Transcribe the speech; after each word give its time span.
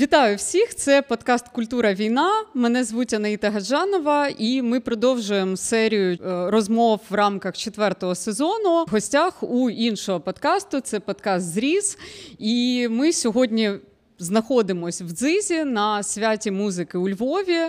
Вітаю 0.00 0.36
всіх! 0.36 0.74
Це 0.74 1.02
подкаст 1.02 1.48
Культура 1.48 1.94
війна. 1.94 2.30
Мене 2.54 2.84
звуть 2.84 3.12
Анаїта 3.12 3.50
Гаджанова, 3.50 4.28
і 4.38 4.62
ми 4.62 4.80
продовжуємо 4.80 5.56
серію 5.56 6.12
е, 6.12 6.50
розмов 6.50 7.00
в 7.10 7.14
рамках 7.14 7.56
четвертого 7.56 8.14
сезону. 8.14 8.84
В 8.84 8.90
гостях 8.90 9.42
у 9.42 9.70
іншого 9.70 10.20
подкасту 10.20 10.80
це 10.80 11.00
подкаст 11.00 11.46
Зріз. 11.46 11.98
І 12.38 12.88
ми 12.90 13.12
сьогодні 13.12 13.70
знаходимось 14.18 15.00
в 15.00 15.10
дзизі 15.10 15.64
на 15.64 16.02
святі 16.02 16.50
музики 16.50 16.98
у 16.98 17.08
Львові. 17.08 17.60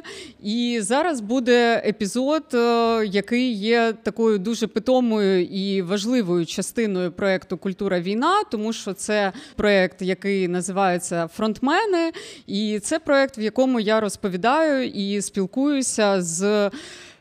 І 0.44 0.80
зараз 0.82 1.22
буде 1.22 1.84
епізод, 1.86 2.44
е, 2.54 2.58
який 3.06 3.54
є 3.54 3.94
такою 4.04 4.40
дуже 4.40 4.68
питомою 4.68 5.44
і 5.44 5.82
важливою 5.82 6.46
частиною 6.46 7.12
проєкту 7.12 7.58
Культура 7.58 8.00
війна, 8.00 8.44
тому 8.52 8.74
що 8.74 8.94
це 8.94 9.32
проєкт, 9.56 10.02
який 10.02 10.48
називається 10.48 11.28
Фронтмени, 11.28 12.12
і 12.48 12.80
це 12.80 13.00
проєкт, 13.00 13.38
в 13.38 13.40
якому 13.40 13.80
я 13.80 14.00
розповідаю 14.00 14.88
і 14.88 15.22
спілкуюся 15.22 16.22
з. 16.22 16.70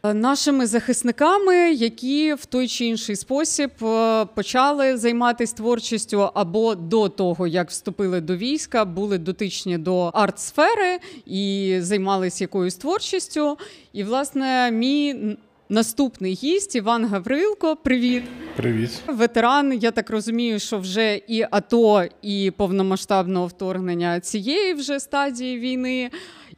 Е, 0.03 0.15
нашими 0.15 0.67
захисниками, 0.67 1.73
які 1.73 2.35
в 2.35 2.47
той 2.47 2.69
чи 2.69 2.85
інший 2.85 3.17
спосіб 3.17 3.71
е, 3.83 4.25
почали 4.25 4.97
займатися 4.97 5.57
творчістю 5.57 6.31
або 6.35 6.75
до 6.75 7.09
того, 7.09 7.47
як 7.47 7.71
вступили 7.71 8.21
до 8.21 8.37
війська, 8.37 8.85
були 8.85 9.19
дотичні 9.19 9.79
до 9.79 10.09
арт-сфери 10.09 10.99
і 11.27 11.77
займалися 11.81 12.45
якоюсь 12.45 12.75
творчістю. 12.75 13.59
І, 13.93 14.05
власне, 14.05 14.71
мій 14.71 15.37
наступний 15.69 16.35
гість 16.35 16.77
Іван 16.77 17.05
Гаврилко. 17.05 17.77
Привіт, 17.77 18.23
привіт, 18.57 18.91
ветеран. 19.07 19.73
Я 19.73 19.91
так 19.91 20.11
розумію, 20.11 20.59
що 20.59 20.79
вже 20.79 21.21
і 21.29 21.47
АТО, 21.51 22.05
і 22.23 22.51
повномасштабного 22.57 23.47
вторгнення 23.47 24.21
цієї 24.21 24.75
вже 24.75 25.01
стадії 25.01 25.59
війни 25.59 26.11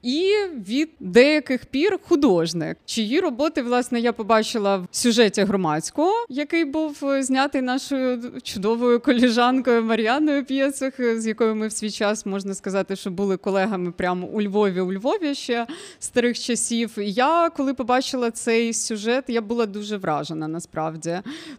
і 0.03 0.35
від 0.69 0.91
деяких 1.01 1.67
пір 1.67 1.99
художник, 2.09 2.79
чиї 2.85 3.21
роботи 3.21 3.63
власне 3.63 4.01
я 4.01 4.13
побачила 4.13 4.77
в 4.77 4.87
сюжеті 4.91 5.43
громадського, 5.43 6.13
який 6.29 6.65
був 6.65 6.99
е, 7.02 7.23
знятий 7.23 7.63
нашою 7.63 8.41
чудовою 8.43 9.01
коліжанкою 9.01 9.85
Мар'яною 9.85 10.45
П'єцех, 10.45 11.21
з 11.21 11.27
якою 11.27 11.55
ми 11.55 11.69
в 11.69 11.73
свій 11.73 11.91
час 11.91 12.27
можна 12.27 12.55
сказати, 12.55 12.97
що 12.97 13.11
були 13.11 13.37
колегами 13.37 13.91
прямо 13.91 14.27
у 14.27 14.43
Львові, 14.43 14.80
у 14.80 14.93
Львові 14.93 15.35
ще 15.35 15.66
старих 15.99 16.39
часів. 16.39 16.93
Я 16.96 17.51
коли 17.57 17.74
побачила 17.74 18.30
цей 18.30 18.73
сюжет, 18.73 19.24
я 19.29 19.41
була 19.41 19.67
дуже 19.67 19.96
вражена 19.96 20.49
насправді, 20.49 21.19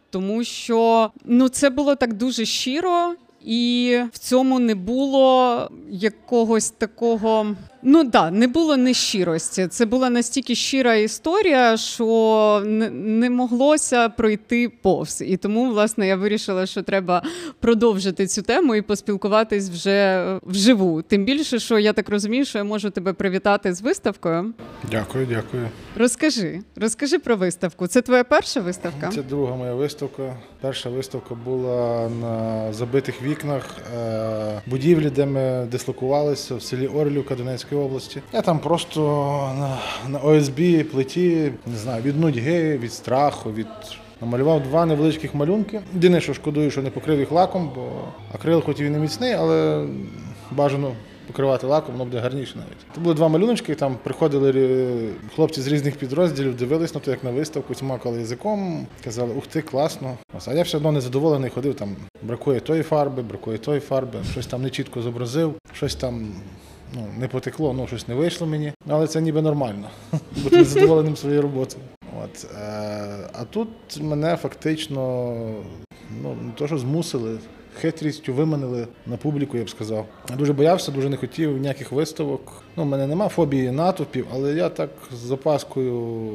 тому 0.10 0.44
що 0.44 1.12
ну 1.26 1.50
це 1.50 1.70
було 1.70 1.96
так 1.96 2.14
дуже 2.14 2.46
щиро. 2.46 3.16
І 3.46 4.00
в 4.14 4.18
цьому 4.18 4.60
не 4.60 4.76
було 4.76 5.70
якогось 5.90 6.72
такого 6.72 7.56
Ну 7.84 8.04
да, 8.04 8.32
не 8.32 8.48
було 8.48 8.78
нещирості. 8.78 9.68
Це 9.68 9.86
була 9.86 10.10
настільки 10.10 10.56
щира 10.56 10.96
історія, 10.96 11.78
що 11.78 12.62
не, 12.66 13.30
моглося 13.30 14.10
пройти 14.10 14.70
повз. 14.70 15.24
І 15.28 15.38
тому, 15.38 15.70
власне, 15.70 16.08
я 16.08 16.16
вирішила, 16.16 16.66
що 16.66 16.82
треба 16.82 17.24
продовжити 17.60 18.28
цю 18.28 18.42
тему 18.42 18.76
і 18.76 18.82
поспілкуватись 18.82 19.70
вже 19.70 20.26
вживу. 20.44 21.02
Тим 21.02 21.26
більше, 21.26 21.60
що 21.60 21.80
я 21.80 21.94
так 21.94 22.10
розумію, 22.10 22.46
що 22.46 22.58
я 22.58 22.64
можу 22.64 22.90
тебе 22.90 23.14
привітати 23.14 23.74
з 23.74 23.82
виставкою. 23.82 24.54
Дякую, 24.92 25.26
дякую. 25.26 25.70
Розкажи, 25.98 26.60
розкажи 26.76 27.20
про 27.20 27.36
виставку. 27.36 27.88
Це 27.88 28.02
твоя 28.02 28.24
перша 28.24 28.60
виставка? 28.60 29.10
Це 29.16 29.24
друга 29.24 29.56
моя 29.56 29.74
виставка. 29.74 30.38
Перша 30.62 30.90
виставка 30.90 31.36
була 31.36 32.10
на 32.22 32.74
забитих 32.74 33.22
вікнах 33.22 33.78
е, 33.98 34.62
будівлі, 34.66 35.10
де 35.10 35.26
ми 35.26 35.68
дислокувалися 35.72 36.56
в 36.56 36.62
селі 36.62 36.88
Орлівка 36.88 37.36
Донецька. 37.36 37.71
Харківської 37.72 37.82
області. 37.82 38.22
Я 38.34 38.42
там 38.42 38.60
просто 38.60 39.02
на 40.08 40.20
ОСБ 40.20 40.84
плиті, 40.92 41.52
не 41.66 41.78
знаю, 41.78 42.04
від 42.04 42.20
нудьги, 42.20 42.78
від 42.78 42.94
страху, 42.94 43.52
від. 43.52 43.68
Намалював 44.22 44.64
два 44.64 44.86
невеличких 44.86 45.36
малюнки. 45.36 45.82
Єдине, 45.94 46.22
що 46.22 46.34
шкодую, 46.34 46.72
що 46.72 46.82
не 46.82 46.90
покрив 46.90 47.20
їх 47.20 47.32
лаком, 47.32 47.72
бо 47.76 47.88
акрил 48.34 48.62
хоч 48.62 48.80
і 48.80 48.90
не 48.90 49.00
міцний, 49.00 49.34
але 49.34 49.88
бажано 50.52 50.92
покривати 51.28 51.68
лаком, 51.68 51.92
воно 51.92 52.06
буде 52.06 52.20
гарніше 52.20 52.56
навіть. 52.56 52.78
Це 52.96 53.02
були 53.02 53.16
два 53.16 53.28
малюночки, 53.28 53.76
там 53.76 53.98
приходили 54.04 55.10
хлопці 55.36 55.62
з 55.62 55.68
різних 55.68 55.96
підрозділів, 55.96 56.58
дивились 56.58 56.96
на 56.96 57.00
то, 57.02 57.12
як 57.12 57.24
на 57.24 57.32
виставку, 57.32 57.76
смакали 57.76 58.20
язиком, 58.20 58.88
казали, 59.04 59.34
ух 59.34 59.48
ти, 59.48 59.62
класно. 59.62 60.18
А 60.48 60.54
я 60.54 60.64
все 60.64 60.78
одно 60.78 60.92
незадоволений 60.92 61.50
ходив, 61.50 61.76
там 61.76 61.96
бракує 62.22 62.60
тої 62.60 62.84
фарби, 62.84 63.22
бракує 63.22 63.58
тої 63.58 63.80
фарби, 63.80 64.20
щось 64.32 64.48
там 64.48 64.62
нечітко 64.62 65.02
зобразив, 65.02 65.54
щось 65.74 65.96
там 65.96 66.28
ну, 66.94 67.08
не 67.18 67.28
потекло, 67.28 67.74
ну 67.74 67.88
щось 67.88 68.08
не 68.08 68.16
вийшло 68.16 68.48
мені, 68.48 68.74
але 68.88 69.08
це 69.08 69.22
ніби 69.22 69.42
нормально, 69.42 69.90
бути 70.44 70.58
незадоволеним 70.58 71.16
своєю 71.16 71.42
роботою. 71.42 71.84
От, 72.24 72.48
е, 72.56 73.30
А 73.34 73.46
тут 73.50 73.70
мене 74.02 74.36
фактично 74.36 75.34
ну, 76.22 76.36
не 76.42 76.52
то, 76.52 76.68
що 76.68 76.78
змусили 76.78 77.38
хитрістю 77.80 78.34
виманили 78.34 78.88
на 79.08 79.18
публіку, 79.18 79.58
я 79.58 79.64
б 79.64 79.70
сказав. 79.70 80.06
Я 80.30 80.36
дуже 80.36 80.54
боявся, 80.54 80.92
дуже 80.92 81.10
не 81.10 81.18
хотів 81.18 81.58
ніяких 81.58 81.92
виставок. 81.92 82.64
Ну, 82.76 82.84
У 82.84 82.86
мене 82.86 83.08
нема 83.08 83.28
фобії 83.28 83.72
натовпів, 83.72 84.28
але 84.34 84.54
я 84.54 84.70
так 84.70 84.90
з 85.12 85.18
запаскою 85.18 86.32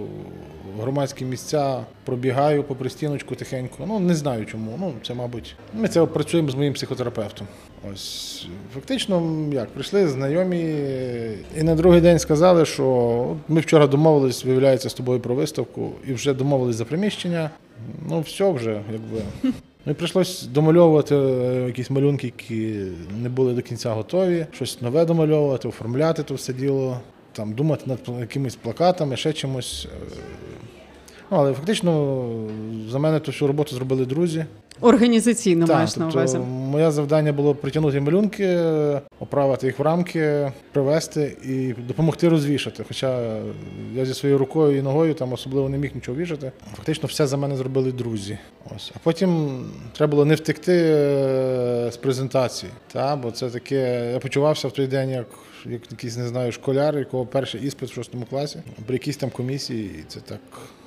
громадські 0.81 1.25
місця 1.25 1.85
пробігаю 2.05 2.63
по 2.65 2.75
пристіночку 2.75 3.35
тихенько. 3.35 3.77
Ну, 3.87 3.99
не 4.01 4.15
знаю 4.15 4.47
чому. 4.47 4.77
Ну, 4.81 4.93
Це, 5.03 5.15
мабуть, 5.15 5.57
ми 5.75 5.89
це 5.89 6.07
працюємо 6.07 6.51
з 6.51 6.55
моїм 6.55 6.73
психотерапевтом. 6.75 7.47
Ось 7.93 8.47
фактично, 8.75 9.47
як 9.53 9.69
прийшли 9.69 10.09
знайомі, 10.09 10.59
і 11.59 11.63
на 11.63 11.75
другий 11.75 12.01
день 12.01 12.19
сказали, 12.19 12.65
що 12.65 13.37
ми 13.49 13.61
вчора 13.61 13.87
домовились, 13.87 14.45
виявляється 14.45 14.89
з 14.91 14.95
тобою 14.95 15.21
про 15.21 15.35
виставку, 15.35 15.93
і 16.09 16.13
вже 16.13 16.35
домовились 16.35 16.77
за 16.77 16.85
приміщення. 16.85 17.51
Ну, 18.09 18.21
все 18.21 18.53
вже, 18.53 18.81
якби. 18.93 19.23
Ну 19.87 19.93
і 19.93 19.95
прийшлось 19.95 20.43
домальовувати 20.43 21.15
е, 21.17 21.65
якісь 21.67 21.91
малюнки, 21.91 22.27
які 22.27 22.81
не 23.23 23.29
були 23.29 23.55
до 23.55 23.63
кінця 23.63 23.93
готові, 23.93 24.47
щось 24.53 24.83
нове 24.83 25.05
домальовувати, 25.05 25.69
оформляти 25.69 26.23
то 26.23 26.35
все 26.35 26.53
діло, 26.53 27.01
там 27.33 27.53
думати 27.53 27.83
над 27.87 28.21
якимись 28.21 28.57
плакатами, 28.57 29.17
ще 29.17 29.33
чимось. 29.33 29.89
Ну, 31.31 31.37
Але 31.37 31.53
фактично 31.53 32.23
за 32.89 32.99
мене 32.99 33.21
ту 33.21 33.31
всю 33.31 33.49
роботу 33.49 33.75
зробили 33.75 34.07
друзі. 34.07 34.45
Організаційно 34.81 35.67
так, 35.67 35.77
маєш 35.77 35.95
тобто, 35.95 36.07
на 36.07 36.13
увазі. 36.13 36.39
Моє 36.39 36.91
завдання 36.91 37.33
було 37.33 37.55
притягнути 37.55 38.01
малюнки, 38.01 38.59
оправити 39.21 39.67
їх 39.67 39.79
в 39.79 39.83
рамки, 39.83 40.53
привезти 40.73 41.37
і 41.45 41.73
допомогти 41.89 42.29
розвішати. 42.29 42.85
Хоча 42.89 43.39
я 43.95 44.05
зі 44.05 44.15
своєю 44.15 44.39
рукою 44.39 44.79
і 44.79 44.83
ногою 44.83 45.15
там 45.15 45.33
особливо 45.33 45.69
не 45.69 45.79
міг 45.79 45.91
нічого 45.95 46.19
вішати. 46.19 46.53
Фактично, 46.77 47.07
все 47.07 47.27
за 47.27 47.37
мене 47.37 47.57
зробили 47.57 47.93
друзі. 47.93 48.39
Ось. 48.77 48.93
А 48.97 48.99
потім 49.03 49.61
треба 49.93 50.11
було 50.11 50.25
не 50.25 50.35
втекти 50.35 50.73
е, 50.73 51.91
з 51.93 51.97
презентації. 51.97 52.73
Та? 52.93 53.17
Бо 53.17 53.31
це 53.31 53.51
таке, 53.51 54.11
я 54.13 54.19
почувався 54.19 54.69
в 54.69 54.73
той 54.73 54.87
день, 54.87 55.11
як 55.11 55.27
як 55.71 55.81
якийсь 55.91 56.17
не 56.17 56.29
знаю, 56.29 56.53
школяр, 56.53 56.99
якого 56.99 57.27
перший 57.27 57.63
іспит 57.63 57.91
в 57.91 57.95
шостому 57.95 58.25
класі, 58.31 58.59
при 58.87 58.95
якійсь 58.95 59.17
там 59.17 59.31
комісії, 59.31 59.91
і 60.01 60.05
це 60.09 60.21
так. 60.21 60.41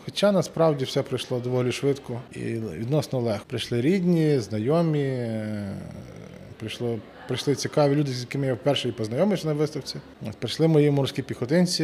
Хоча 0.09 0.31
насправді 0.31 0.85
все 0.85 1.03
пройшло 1.03 1.39
доволі 1.39 1.71
швидко 1.71 2.21
і 2.31 2.39
відносно 2.79 3.19
легко. 3.19 3.45
Прийшли 3.47 3.81
рідні, 3.81 4.39
знайомі, 4.39 5.29
прийшло, 6.59 6.99
прийшли 7.27 7.55
цікаві 7.55 7.95
люди, 7.95 8.11
з 8.11 8.21
якими 8.21 8.47
я 8.47 8.53
вперше 8.53 8.91
познайомився 8.91 9.47
на 9.47 9.53
виставці. 9.53 9.95
Прийшли 10.39 10.67
мої 10.67 10.91
морські 10.91 11.21
піхотинці, 11.21 11.83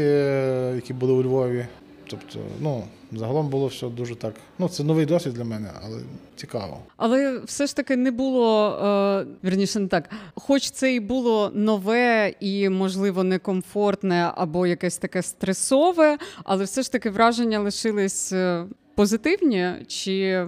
які 0.75 0.93
були 0.93 1.13
у 1.13 1.23
Львові. 1.23 1.65
Тобто, 2.09 2.39
ну 2.59 2.83
загалом 3.11 3.49
було 3.49 3.67
все 3.67 3.87
дуже 3.87 4.15
так. 4.15 4.33
Ну 4.59 4.69
це 4.69 4.83
новий 4.83 5.05
досвід 5.05 5.33
для 5.33 5.43
мене, 5.43 5.69
але 5.85 5.97
цікаво. 6.35 6.77
Але 6.97 7.39
все 7.45 7.67
ж 7.67 7.75
таки 7.75 7.95
не 7.95 8.11
було 8.11 8.69
е, 8.69 9.25
вірніше, 9.43 9.79
не 9.79 9.87
так. 9.87 10.09
Хоч 10.35 10.69
це 10.69 10.95
і 10.95 10.99
було 10.99 11.51
нове 11.53 12.33
і, 12.39 12.69
можливо, 12.69 13.23
некомфортне 13.23 14.31
або 14.35 14.67
якесь 14.67 14.97
таке 14.97 15.21
стресове, 15.21 16.17
але 16.43 16.63
все 16.63 16.81
ж 16.81 16.91
таки 16.91 17.09
враження 17.09 17.59
лишились 17.59 18.33
е, 18.33 18.65
позитивні 18.95 19.71
чи 19.87 20.45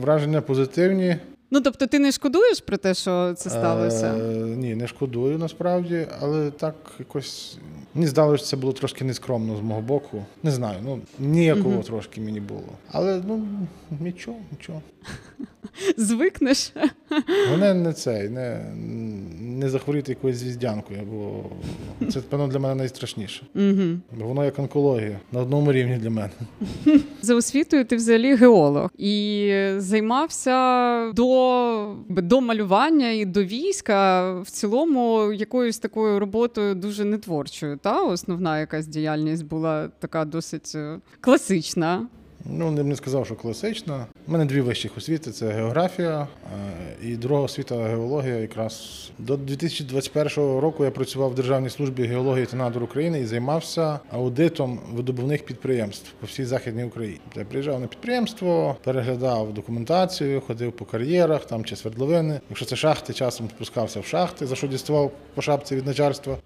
враження 0.00 0.40
позитивні. 0.40 1.16
Ну, 1.50 1.60
тобто, 1.60 1.86
ти 1.86 1.98
не 1.98 2.12
шкодуєш 2.12 2.60
про 2.60 2.76
те, 2.76 2.94
що 2.94 3.34
це 3.34 3.50
сталося? 3.50 4.14
Е, 4.14 4.20
Ні, 4.56 4.74
не 4.74 4.86
шкодую 4.86 5.38
насправді, 5.38 6.06
але 6.20 6.50
так 6.50 6.74
якось 6.98 7.58
мені 7.96 8.06
здалося, 8.06 8.38
що 8.38 8.50
це 8.50 8.56
було 8.56 8.72
трошки 8.72 9.04
нескромно 9.04 9.56
з 9.56 9.60
мого 9.60 9.80
боку. 9.80 10.24
Не 10.42 10.50
знаю, 10.50 10.78
ну 10.84 11.00
ніякого 11.18 11.74
угу. 11.74 11.82
трошки 11.82 12.20
мені 12.20 12.40
було. 12.40 12.68
Але 12.90 13.22
ну 13.26 13.46
нічого, 14.00 14.38
нічого. 14.52 14.82
звикнеш. 15.96 16.72
Мене 17.50 17.74
не 17.74 17.92
цей, 17.92 18.28
не, 18.28 18.60
не 19.40 19.68
захворіти 19.68 20.12
якоюсь 20.12 20.36
звіздянкою, 20.36 21.00
бо 21.10 21.44
це, 22.10 22.20
певно, 22.20 22.48
для 22.48 22.58
мене 22.58 22.74
найстрашніше. 22.74 23.46
Угу. 23.54 23.98
Бо 24.18 24.26
воно 24.26 24.44
як 24.44 24.58
онкологія 24.58 25.20
на 25.32 25.40
одному 25.40 25.72
рівні 25.72 25.96
для 25.96 26.10
мене. 26.10 26.30
За 27.22 27.34
освітою 27.34 27.84
ти 27.84 27.96
взагалі 27.96 28.34
геолог 28.34 28.90
і 28.98 29.52
займався 29.76 31.12
до, 31.12 31.94
до 32.08 32.40
малювання 32.40 33.10
і 33.10 33.24
до 33.24 33.44
війська 33.44 34.32
в 34.40 34.50
цілому 34.50 35.32
якоюсь 35.32 35.78
такою 35.78 36.18
роботою 36.18 36.74
дуже 36.74 37.04
нетворчою. 37.04 37.78
Та 37.86 38.02
основна 38.02 38.60
якась 38.60 38.86
діяльність 38.86 39.44
була 39.44 39.88
така 39.98 40.24
досить 40.24 40.72
е, 40.74 40.98
класична. 41.20 42.06
Ну, 42.44 42.70
не 42.70 42.82
б 42.82 42.86
не 42.86 42.96
сказав, 42.96 43.26
що 43.26 43.34
класична. 43.36 44.06
У 44.28 44.32
мене 44.32 44.44
дві 44.44 44.60
вищих 44.60 44.96
освіти 44.96 45.30
це 45.30 45.48
географія 45.48 46.20
е, 46.22 47.06
і 47.08 47.16
друга 47.16 47.42
освіта 47.42 47.74
геологія. 47.74 48.36
Якраз 48.36 49.06
до 49.18 49.36
2021 49.36 50.36
року 50.36 50.84
я 50.84 50.90
працював 50.90 51.30
в 51.30 51.34
Державній 51.34 51.70
службі 51.70 52.04
геології 52.06 52.46
та 52.46 52.56
надр 52.56 52.82
України 52.82 53.20
і 53.20 53.26
займався 53.26 54.00
аудитом 54.10 54.80
видобувних 54.92 55.44
підприємств 55.44 56.12
по 56.20 56.26
всій 56.26 56.44
західній 56.44 56.84
Україні. 56.84 57.20
Я 57.36 57.44
приїжджав 57.44 57.80
на 57.80 57.86
підприємство, 57.86 58.76
переглядав 58.84 59.54
документацію, 59.54 60.40
ходив 60.40 60.72
по 60.72 60.84
кар'єрах, 60.84 61.44
там 61.44 61.64
чи 61.64 61.76
свердловини. 61.76 62.40
Якщо 62.48 62.66
це 62.66 62.76
шахти, 62.76 63.12
часом 63.12 63.48
спускався 63.56 64.00
в 64.00 64.06
шахти, 64.06 64.46
за 64.46 64.54
що 64.54 64.66
діставав 64.66 65.12
по 65.34 65.42
шапці 65.42 65.76
від 65.76 65.86
начальства. 65.86 66.36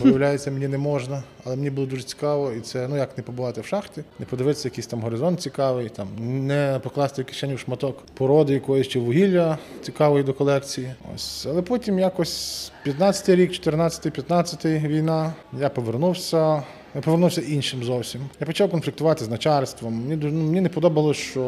Виявляється, 0.00 0.50
мені 0.50 0.68
не 0.68 0.78
можна, 0.78 1.22
але 1.44 1.56
мені 1.56 1.70
було 1.70 1.86
дуже 1.86 2.02
цікаво, 2.02 2.52
і 2.52 2.60
це 2.60 2.88
ну 2.88 2.96
як 2.96 3.18
не 3.18 3.24
побувати 3.24 3.60
в 3.60 3.66
шахті, 3.66 4.04
не 4.18 4.26
подивитися 4.26 4.68
якийсь 4.68 4.86
там 4.86 5.00
горизонт 5.00 5.40
цікавий, 5.40 5.88
там 5.88 6.08
не 6.46 6.80
покласти 6.82 7.25
кишеню 7.26 7.58
шматок 7.58 8.02
породи 8.14 8.52
якоїсь 8.52 8.88
чи 8.88 8.98
вугілля 8.98 9.58
цікавої 9.82 10.24
до 10.24 10.34
колекції. 10.34 10.94
Ось, 11.14 11.46
але 11.50 11.62
потім 11.62 11.98
якось 11.98 12.72
15-й 12.86 13.34
рік, 13.34 13.50
14-й, 13.50 14.10
15-й 14.10 14.86
війна. 14.86 15.32
Я 15.60 15.68
повернувся. 15.68 16.62
Я 16.94 17.00
повернувся 17.02 17.40
іншим 17.40 17.84
зовсім. 17.84 18.20
Я 18.40 18.46
почав 18.46 18.70
конфліктувати 18.70 19.24
з 19.24 19.28
начальством. 19.28 19.94
Мені 20.08 20.20
ну, 20.22 20.42
мені 20.42 20.60
не 20.60 20.68
подобалося, 20.68 21.20
що 21.20 21.40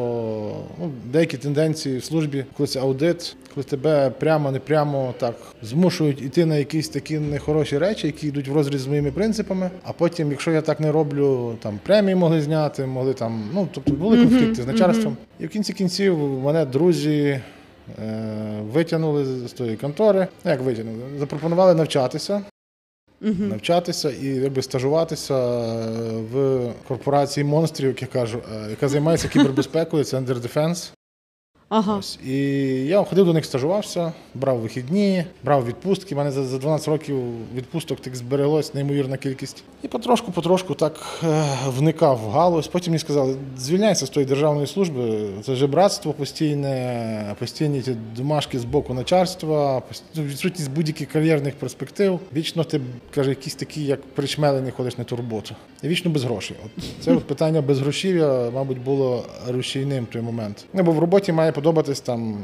ну, 0.79 0.91
деякі 1.05 1.37
тенденції 1.37 1.97
в 1.97 2.03
службі, 2.03 2.45
коли 2.57 2.67
це 2.67 2.79
аудит, 2.79 3.35
коли 3.53 3.63
тебе 3.63 4.09
прямо 4.09 4.51
не 4.51 4.59
прямо 4.59 5.13
так 5.19 5.35
змушують 5.61 6.21
іти 6.21 6.45
на 6.45 6.55
якісь 6.55 6.89
такі 6.89 7.19
нехороші 7.19 7.77
речі, 7.77 8.07
які 8.07 8.27
йдуть 8.27 8.47
в 8.47 8.53
розріз 8.53 8.81
з 8.81 8.87
моїми 8.87 9.11
принципами. 9.11 9.69
А 9.83 9.93
потім, 9.93 10.31
якщо 10.31 10.51
я 10.51 10.61
так 10.61 10.79
не 10.79 10.91
роблю, 10.91 11.55
там 11.61 11.79
премії 11.83 12.15
могли 12.15 12.41
зняти, 12.41 12.85
могли 12.85 13.13
там. 13.13 13.49
Ну 13.53 13.67
тобто 13.71 13.93
були 13.93 14.17
конфлікти 14.17 14.61
з 14.61 14.67
начальством. 14.67 15.17
І 15.39 15.45
в 15.45 15.49
кінці 15.49 15.73
кінців 15.73 16.17
мене 16.19 16.65
друзі. 16.65 17.39
е, 18.03 18.61
Витягнули 18.73 19.25
з 19.47 19.53
тої 19.53 19.75
контори. 19.77 20.27
Ну, 20.45 20.51
Як 20.51 20.61
витягнули? 20.61 20.99
Запропонували 21.19 21.75
навчатися. 21.75 22.41
Навчатися 23.21 24.11
і 24.11 24.25
якби 24.25 24.61
стажуватися 24.61 25.35
в 26.31 26.61
корпорації 26.87 27.43
монстрів, 27.43 27.87
як 27.87 28.01
я 28.01 28.07
кажу, 28.07 28.41
е, 28.55 28.69
яка 28.69 28.87
займається 28.87 29.27
кібербезпекою, 29.27 30.03
це 30.03 30.17
Under 30.17 30.35
Defense. 30.35 30.91
Ага. 31.69 31.97
Ось. 31.97 32.19
І 32.25 32.37
я 32.85 33.03
ходив 33.03 33.25
до 33.25 33.33
них, 33.33 33.45
стажувався, 33.45 34.13
брав 34.33 34.57
вихідні, 34.57 35.23
брав 35.43 35.65
відпустки. 35.65 36.15
У 36.15 36.17
мене 36.17 36.31
за 36.31 36.43
за 36.43 36.57
12 36.57 36.87
років 36.87 37.17
відпусток 37.55 37.99
так 37.99 38.15
збереглось 38.15 38.73
неймовірна 38.73 39.17
кількість. 39.17 39.63
І 39.83 39.87
потрошку-потрошку 39.87 40.75
так 40.75 41.19
е, 41.23 41.43
вникав 41.67 42.17
в 42.17 42.29
галузь. 42.29 42.67
Потім 42.67 42.91
мені 42.91 42.99
сказали, 42.99 43.35
звільняйся 43.57 44.05
з 44.05 44.09
тої 44.09 44.25
державної 44.25 44.67
служби, 44.67 45.29
це 45.43 45.55
жебратство 45.55 46.13
постійне, 46.13 47.35
постійні 47.39 47.81
ті 47.81 47.95
домашки 48.15 48.59
з 48.59 48.65
боку 48.65 48.93
начальства, 48.93 49.81
ну, 50.15 50.23
відсутність 50.23 50.71
будь-яких 50.71 51.09
кар'єрних 51.11 51.55
перспектив. 51.55 52.19
Вічно 52.35 52.63
ти 52.63 52.81
каже, 53.15 53.29
якісь 53.29 53.55
такі, 53.55 53.83
як 53.83 54.01
причмелений, 54.01 54.71
ходиш 54.71 54.97
на 54.97 55.03
ту 55.03 55.15
роботу. 55.15 55.55
І 55.83 55.87
вічно 55.87 56.11
без 56.11 56.23
грошей. 56.23 56.57
От 56.65 56.83
це 56.99 57.15
питання 57.27 57.61
без 57.61 57.79
грошів'я, 57.79 58.51
мабуть, 58.53 58.81
було 58.81 59.25
рушійним 59.47 60.03
в 60.03 60.07
той 60.07 60.21
момент. 60.21 60.65
Ну, 60.73 60.83
бо 60.83 60.91
в 60.91 60.99
роботі 60.99 61.31
має 61.31 61.51
подобатись 61.59 61.99
там 61.99 62.37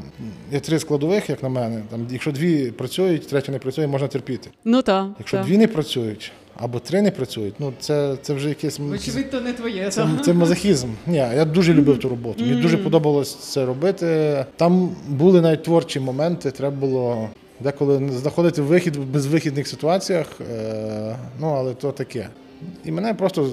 є 0.52 0.60
три 0.60 0.78
складових, 0.78 1.30
як 1.30 1.42
на 1.42 1.48
мене. 1.48 1.82
Там, 1.90 2.06
якщо 2.10 2.32
дві 2.32 2.70
працюють, 2.70 3.28
третя 3.28 3.52
не 3.52 3.58
працює, 3.58 3.86
можна 3.86 4.08
терпіти. 4.08 4.50
Ну 4.64 4.82
так. 4.82 5.06
Якщо 5.18 5.36
та. 5.36 5.42
дві 5.42 5.58
не 5.58 5.66
працюють 5.68 6.32
або 6.56 6.78
три 6.78 7.02
не 7.02 7.10
працюють, 7.10 7.54
ну 7.58 7.72
це, 7.80 8.16
це 8.22 8.34
вже 8.34 8.48
якесь 8.48 8.80
Очевидь, 8.80 9.30
то 9.30 9.40
не 9.40 9.52
твоє. 9.52 9.90
це, 9.90 10.06
це 10.24 10.32
мазохізм. 10.32 10.88
Ні, 11.06 11.16
я 11.16 11.44
дуже 11.44 11.74
любив 11.74 11.98
ту 11.98 12.08
роботу. 12.08 12.44
Мені 12.44 12.62
дуже 12.62 12.76
подобалось 12.76 13.34
це 13.34 13.66
робити. 13.66 14.44
Там 14.56 14.96
були 15.08 15.40
навіть 15.40 15.62
творчі 15.62 16.00
моменти. 16.00 16.50
Треба 16.50 16.76
було 16.76 17.28
деколи 17.60 18.10
знаходити 18.12 18.62
вихід 18.62 18.96
в 18.96 19.04
безвихідних 19.04 19.68
ситуаціях. 19.68 20.26
Е, 20.40 21.16
ну 21.40 21.46
але 21.46 21.74
то 21.74 21.92
таке. 21.92 22.28
І 22.84 22.92
мене 22.92 23.14
просто 23.14 23.50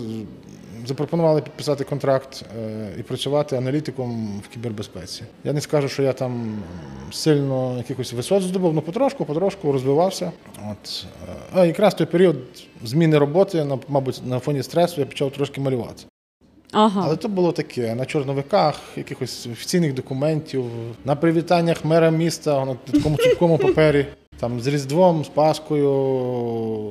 запропонували 0.85 1.41
підписати 1.41 1.83
контракт 1.83 2.45
е, 2.59 2.88
і 3.00 3.03
працювати 3.03 3.56
аналітиком 3.57 4.41
в 4.45 4.53
кібербезпеці. 4.53 5.24
Я 5.44 5.53
не 5.53 5.62
скажу, 5.62 5.89
що 5.89 6.03
я 6.03 6.13
там 6.13 6.57
сильно 7.12 7.77
якихось 7.77 8.13
висот 8.13 8.44
здобув, 8.44 8.71
але 8.71 8.81
потрошку, 8.81 9.25
потрошку 9.25 9.71
розвивався. 9.71 10.31
От. 10.71 11.06
е, 11.30 11.33
А 11.53 11.65
якраз 11.65 11.95
той 11.95 12.07
період 12.07 12.35
зміни 12.83 13.18
роботи, 13.18 13.65
мабуть, 13.88 14.21
на 14.25 14.39
фоні 14.39 14.63
стресу 14.63 15.01
я 15.01 15.06
почав 15.07 15.31
трошки 15.31 15.62
малювати. 15.62 16.03
Ага. 16.71 17.01
Але 17.06 17.15
то 17.15 17.27
було 17.27 17.51
таке 17.51 17.95
на 17.95 18.06
чорновиках, 18.06 18.75
якихось 18.95 19.47
офіційних 19.51 19.94
документів, 19.94 20.65
на 21.06 21.15
привітаннях 21.15 21.85
мера 21.85 22.09
міста 22.09 22.65
на 22.65 22.75
такому 22.91 23.18
цупкому 23.18 23.57
папері. 23.57 24.06
Там 24.44 24.60
з 24.60 24.68
Різдвом, 24.68 25.25
з 25.25 25.28
Паскою, 25.28 25.90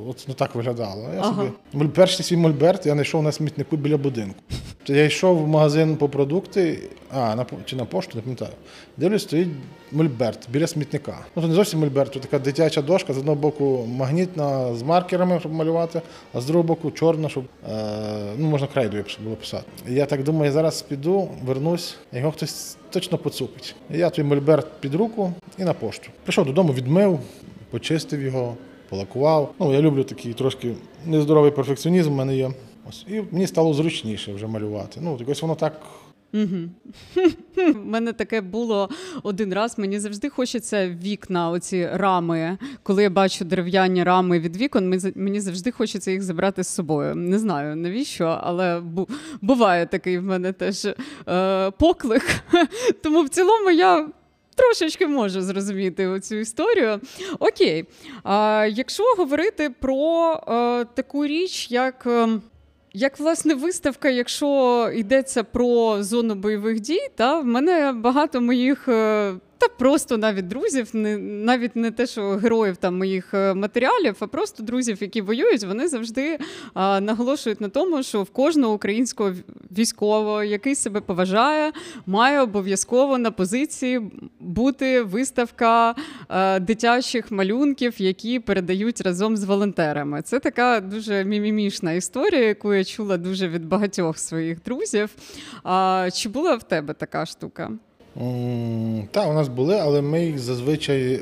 от 0.09 0.25
ну 0.27 0.33
так 0.33 0.55
виглядало. 0.55 1.07
Я 1.15 1.21
Ага. 1.21 1.51
собі 1.73 1.87
перший 1.87 2.25
свій 2.25 2.37
мольберт 2.37 2.85
я 2.85 2.93
знайшов 2.93 3.23
на 3.23 3.31
смітнику 3.31 3.77
біля 3.77 3.97
будинку. 3.97 4.35
То 4.83 4.93
я 4.93 5.03
йшов 5.03 5.43
в 5.43 5.47
магазин 5.47 5.95
по 5.95 6.09
продукти, 6.09 6.79
а 7.11 7.35
на 7.35 7.45
чи 7.65 7.75
на 7.75 7.85
пошту, 7.85 8.11
не 8.15 8.21
пам'ятаю. 8.21 8.51
Дивлюсь, 8.97 9.23
стоїть 9.23 9.49
мольберт 9.91 10.49
біля 10.49 10.67
смітника. 10.67 11.17
Ну 11.35 11.41
то 11.41 11.47
не 11.47 11.53
зовсім 11.53 11.79
мольберт, 11.79 12.11
то 12.11 12.19
така 12.19 12.39
дитяча 12.39 12.81
дошка, 12.81 13.13
з 13.13 13.17
одного 13.17 13.35
боку 13.35 13.85
магнітна 13.87 14.75
з 14.75 14.83
маркерами, 14.83 15.39
щоб 15.39 15.53
малювати, 15.53 16.01
а 16.33 16.41
з 16.41 16.45
другого 16.45 16.67
боку 16.67 16.91
чорна, 16.91 17.29
щоб 17.29 17.43
е, 17.71 17.75
ну, 18.37 18.49
можна 18.49 18.67
крейдою 18.67 19.05
було 19.23 19.35
писати. 19.35 19.65
І 19.89 19.93
я 19.93 20.05
так 20.05 20.23
думаю, 20.23 20.45
я 20.45 20.51
зараз 20.51 20.81
піду, 20.81 21.29
вернусь, 21.45 21.95
його 22.13 22.31
хтось 22.31 22.77
точно 22.89 23.17
поцупить. 23.17 23.75
І 23.93 23.97
я 23.97 24.09
той 24.09 24.25
мольберт 24.25 24.67
під 24.79 24.95
руку 24.95 25.33
і 25.57 25.63
на 25.63 25.73
пошту. 25.73 26.09
Прийшов 26.23 26.45
додому, 26.45 26.73
відмив, 26.73 27.19
почистив 27.73 28.21
його, 28.21 28.57
полакував. 28.89 29.53
Ну, 29.59 29.73
я 29.73 29.81
люблю 29.81 30.03
такий 30.03 30.33
трошки 30.33 30.75
нездоровий 31.05 31.51
перфекціонізм 31.51 32.11
в 32.11 32.15
мене 32.15 32.37
є. 32.37 32.51
Ось. 32.89 33.05
І 33.09 33.21
мені 33.31 33.47
стало 33.47 33.73
зручніше 33.73 34.33
вже 34.33 34.47
малювати. 34.47 34.99
Ну, 35.03 35.17
якось 35.19 35.41
воно 35.41 35.55
так 35.55 35.81
У 37.57 37.85
мене 37.85 38.13
таке 38.13 38.41
було 38.41 38.89
один 39.23 39.53
раз. 39.53 39.77
Мені 39.77 39.99
завжди 39.99 40.29
хочеться 40.29 40.89
вікна, 40.89 41.49
оці 41.49 41.89
рами. 41.93 42.57
Коли 42.83 43.03
я 43.03 43.09
бачу 43.09 43.45
дерев'яні 43.45 44.03
рами 44.03 44.39
від 44.39 44.57
вікон, 44.57 45.01
мені 45.15 45.39
завжди 45.39 45.71
хочеться 45.71 46.11
їх 46.11 46.21
забрати 46.21 46.63
з 46.63 46.67
собою. 46.67 47.15
Не 47.15 47.39
знаю 47.39 47.75
навіщо, 47.75 48.39
але 48.43 48.81
буває 49.41 49.85
такий 49.85 50.17
в 50.17 50.23
мене 50.23 50.53
теж 50.53 50.87
е, 51.27 51.71
поклик. 51.71 52.43
Тому 53.03 53.23
в 53.23 53.29
цілому 53.29 53.71
я. 53.71 54.07
Трошечки 54.53 55.07
можу 55.07 55.41
зрозуміти 55.41 56.19
цю 56.19 56.35
історію. 56.35 56.99
Окей. 57.39 57.85
А, 58.23 58.67
якщо 58.71 59.03
говорити 59.17 59.69
про 59.79 60.39
а, 60.47 60.85
таку 60.93 61.25
річ, 61.25 61.71
як 61.71 62.03
ем, 62.05 62.41
як 62.93 63.19
власне 63.19 63.53
виставка, 63.53 64.09
якщо 64.09 64.91
йдеться 64.95 65.43
про 65.43 66.03
зону 66.03 66.35
бойових 66.35 66.79
дій, 66.79 67.07
та 67.15 67.39
в 67.39 67.45
мене 67.45 67.91
багато 67.91 68.41
моїх. 68.41 68.89
Е, 69.63 69.67
Та 69.67 69.69
просто 69.69 70.17
навіть 70.17 70.47
друзів, 70.47 70.89
не 70.93 71.17
навіть 71.17 71.75
не 71.75 71.91
те, 71.91 72.07
що 72.07 72.29
героїв 72.29 72.77
там 72.77 72.97
моїх 72.97 73.33
е, 73.33 73.53
матеріалів, 73.53 74.15
а 74.19 74.27
просто 74.27 74.63
друзів, 74.63 74.97
які 75.01 75.21
воюють, 75.21 75.63
вони 75.63 75.87
завжди 75.87 76.39
а, 76.73 77.01
наголошують 77.01 77.61
на 77.61 77.69
тому, 77.69 78.03
що 78.03 78.23
в 78.23 78.29
кожного 78.29 78.73
українського 78.73 79.31
військового, 79.77 80.43
який 80.43 80.75
себе 80.75 81.01
поважає, 81.01 81.71
має 82.05 82.41
обов'язково 82.41 83.17
на 83.17 83.31
позиції 83.31 84.01
бути 84.39 85.01
виставка 85.01 85.95
е, 86.29 86.59
дитячих 86.59 87.31
малюнків, 87.31 87.93
які 87.97 88.39
передають 88.39 89.01
разом 89.01 89.37
з 89.37 89.43
волонтерами. 89.43 90.21
Це 90.21 90.39
така 90.39 90.79
дуже 90.79 91.23
мімімішна 91.23 91.91
історія, 91.91 92.41
яку 92.41 92.73
я 92.73 92.83
чула 92.83 93.17
дуже 93.17 93.47
від 93.47 93.65
багатьох 93.65 94.19
своїх 94.19 94.63
друзів. 94.63 95.09
А, 95.63 96.09
чи 96.13 96.29
була 96.29 96.55
в 96.55 96.63
тебе 96.63 96.93
така 96.93 97.25
штука? 97.25 97.71
Так, 99.11 99.29
у 99.29 99.33
нас 99.33 99.47
були, 99.47 99.79
але 99.79 100.01
ми 100.01 100.25
їх 100.25 100.39
зазвичай 100.39 101.13
е, 101.13 101.19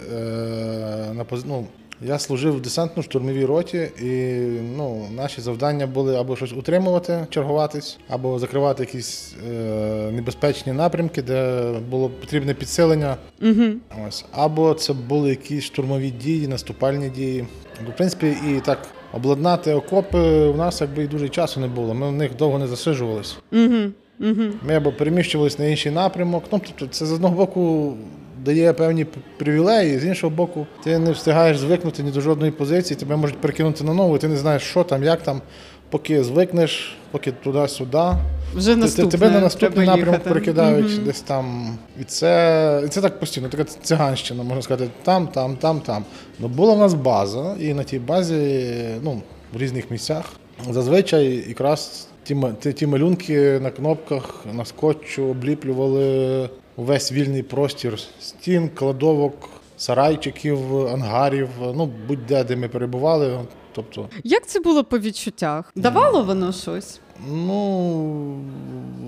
на 1.14 1.26
ну, 1.46 1.66
Я 2.02 2.20
служив 2.20 2.58
в 2.58 2.62
десантно-штурмовій 2.62 3.46
роті, 3.46 3.90
і 4.02 4.42
ну, 4.78 5.08
наші 5.16 5.42
завдання 5.42 5.88
були 5.88 6.16
або 6.16 6.36
щось 6.36 6.54
утримувати, 6.54 7.28
чергуватись, 7.30 8.00
або 8.10 8.40
закривати 8.40 8.84
якісь 8.84 9.36
е, 9.50 10.12
небезпечні 10.12 10.74
напрямки, 10.74 11.22
де 11.22 11.72
було 11.90 12.10
потрібне 12.10 12.54
підсилення. 12.54 13.18
Угу. 13.42 13.64
Ось. 14.08 14.26
Або 14.32 14.74
це 14.74 14.94
були 14.94 15.30
якісь 15.30 15.64
штурмові 15.64 16.10
дії, 16.10 16.48
наступальні 16.48 17.10
дії. 17.10 17.46
В 17.88 17.98
принципі, 17.98 18.36
і 18.50 18.60
так 18.60 18.80
обладнати 19.14 19.74
окопи 19.74 20.20
у 20.48 20.56
нас 20.56 20.82
якби 20.82 21.08
дуже 21.08 21.30
часу 21.30 21.60
не 21.60 21.68
було. 21.68 21.94
Ми 21.94 22.10
в 22.10 22.12
них 22.12 22.36
довго 22.36 22.60
не 22.60 22.68
засиджувались. 22.68 23.38
Угу. 23.52 23.92
Угу. 24.22 24.44
Ми 24.68 24.75
або 24.75 24.92
переміщувалися 24.92 25.63
на 25.63 25.70
інший 25.70 25.92
напрямок. 25.92 26.44
Ну, 26.51 26.62
тобто, 26.68 26.88
це 26.88 27.06
з 27.06 27.12
одного 27.12 27.36
боку 27.36 27.94
дає 28.46 28.74
певні 28.74 29.06
привілеї, 29.38 30.00
з 30.00 30.06
іншого 30.06 30.36
боку, 30.36 30.68
ти 30.84 31.00
не 31.00 31.12
встигаєш 31.12 31.58
звикнути 31.58 32.04
ні 32.04 32.12
до 32.12 32.22
жодної 32.22 32.51
позиції, 32.51 32.98
тебе 33.00 33.16
можуть 33.16 33.38
перекинути 33.38 33.84
на 33.84 33.94
нову, 33.94 34.16
і 34.16 34.20
ти 34.20 34.28
не 34.28 34.38
знаєш, 34.38 34.62
що 34.63 34.84
там, 34.84 35.04
як 35.04 35.24
там, 35.24 35.42
поки 35.90 36.24
звикнеш, 36.24 36.98
поки 37.12 37.32
туди-сюди. 37.32 38.04
Вже 38.56 38.75
наступне, 38.75 39.12
тебе 39.12 39.30
на 39.30 39.40
наступний 39.40 39.86
напрямок 39.86 40.13
їхати. 40.13 40.30
перекидають 40.30 40.92
Мгм. 40.96 41.06
десь 41.06 41.22
там. 41.22 41.78
І 42.01 42.04
це, 42.04 42.84
і 42.86 42.88
це 42.88 43.01
так 43.01 43.20
постійно, 43.20 43.48
така 43.50 43.63
циганщина, 43.63 44.44
можна 44.44 44.62
сказати, 44.62 44.90
там, 45.04 45.28
там, 45.28 45.56
там, 45.56 45.80
там. 45.80 46.06
Ну 46.40 46.48
була 46.48 46.74
в 46.74 46.80
нас 46.80 46.94
база, 46.94 47.56
і 47.60 47.74
на 47.74 47.84
тій 47.84 48.00
базі, 48.00 48.68
ну, 49.04 49.22
в 49.54 49.58
різних 49.58 49.92
місцях. 49.92 50.25
Зазвичай 50.70 51.44
якраз 51.48 52.08
ті, 52.24 52.38
ті, 52.60 52.74
ті 52.74 52.88
малюнки 52.88 53.60
на 53.60 53.72
кнопках, 53.72 54.46
на 54.54 54.66
скотчу 54.66 55.25
обліплювали 55.25 56.50
увесь 56.75 57.12
вільний 57.12 57.44
простір 57.44 58.00
стін, 58.20 58.70
кладовок, 58.70 59.50
сарайчиків, 59.78 60.88
ангарів, 60.88 61.50
ну 61.60 61.92
будь-де, 62.08 62.44
де 62.44 62.56
ми 62.56 62.68
перебували. 62.68 63.40
Тобто, 63.74 64.10
Як 64.24 64.48
це 64.48 64.60
було 64.60 64.84
по 64.84 65.00
відчуттях? 65.00 65.72
Давало 65.75 66.24
воно 66.24 66.51
щось? 66.51 67.00
Ну, 67.28 67.56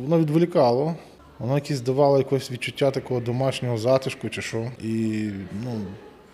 воно 0.04 0.20
відволікало. 0.20 0.96
Воно 1.40 1.56
якесь 1.56 1.82
давало 1.82 2.18
якесь 2.18 2.52
відчуття 2.52 2.92
такого 2.92 3.20
домашнього 3.20 3.78
затишку 3.78 4.30
чи 4.30 4.42
що. 4.42 4.72
І 4.84 5.30
ну, 5.64 5.72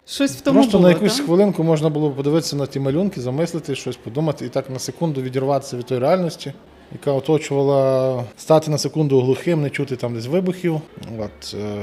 Щось 0.10 0.32
в 0.32 0.42
тому 0.42 0.60
просто 0.60 0.78
було, 0.78 0.90
на 0.90 0.94
якусь 0.96 1.18
так? 1.18 1.26
хвилинку 1.26 1.64
можна 1.64 1.90
було 1.90 2.12
подивитися 2.12 2.56
на 2.56 2.66
ті 2.66 2.80
малюнки, 2.80 3.22
замислити, 3.22 3.76
щось 3.76 3.96
подумати 3.98 4.46
і 4.46 4.50
так 4.50 4.70
на 4.70 4.80
секунду 4.80 5.22
відірватися 5.22 5.78
від 5.78 5.86
тої 5.86 6.00
реальності, 6.00 6.54
яка 6.92 7.12
оточувала 7.12 8.24
стати 8.38 8.72
на 8.72 8.78
секунду 8.78 9.22
глухим, 9.22 9.62
не 9.62 9.70
чути 9.70 9.96
там 9.96 10.14
десь 10.14 10.26
вибухів. 10.26 10.82
От, 11.20 11.54
е, 11.54 11.76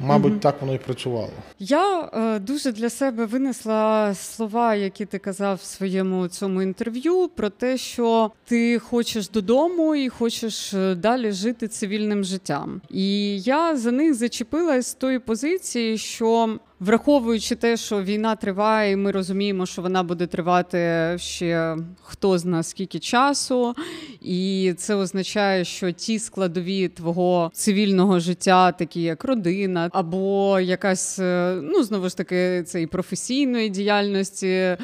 мабуть, 0.00 0.30
Мгм. 0.32 0.40
так 0.40 0.54
воно 0.60 0.74
і 0.74 0.78
працювало. 0.78 1.28
Я 1.58 2.10
е, 2.14 2.38
дуже 2.38 2.72
для 2.72 2.90
себе 2.90 3.26
винесла 3.26 4.14
слова, 4.14 4.74
які 4.74 5.04
ти 5.04 5.18
казав 5.18 5.56
в 5.62 5.64
своєму 5.64 6.28
цьому 6.28 6.62
інтерв'ю, 6.62 7.30
про 7.36 7.50
те, 7.50 7.76
що 7.78 8.30
ти 8.44 8.78
хочеш 8.78 9.28
додому 9.30 9.94
і 9.94 10.08
хочеш 10.08 10.74
е, 10.74 10.94
далі 10.94 11.32
жити 11.32 11.68
цивільним 11.68 12.24
життям. 12.24 12.80
І 12.90 13.38
я 13.40 13.76
за 13.76 13.90
них 13.92 14.14
зачепилась 14.14 14.86
з 14.86 14.94
тої 14.94 15.18
позиції, 15.18 15.98
що. 15.98 16.58
Враховуючи 16.84 17.54
те, 17.54 17.76
що 17.76 18.02
війна 18.02 18.36
триває, 18.36 18.92
і 18.92 18.96
ми 18.96 19.10
розуміємо, 19.10 19.66
що 19.66 19.82
вона 19.82 20.02
буде 20.02 20.26
тривати 20.26 21.14
ще 21.18 21.76
хто 22.02 22.38
з 22.38 22.44
нас 22.44 22.70
скільки 22.70 22.98
часу, 22.98 23.74
і 24.20 24.74
це 24.76 24.94
означає, 24.94 25.64
що 25.64 25.92
ті 25.92 26.18
складові 26.18 26.88
твого 26.88 27.50
цивільного 27.54 28.20
життя, 28.20 28.72
такі 28.72 29.02
як 29.02 29.24
родина, 29.24 29.90
або 29.92 30.60
якась 30.60 31.18
е, 31.18 31.58
ну 31.62 31.82
знову 31.82 32.08
ж 32.08 32.16
таки 32.16 32.62
це 32.66 32.82
і 32.82 32.86
професійної 32.86 33.68
діяльності 33.68 34.48
е, 34.48 34.78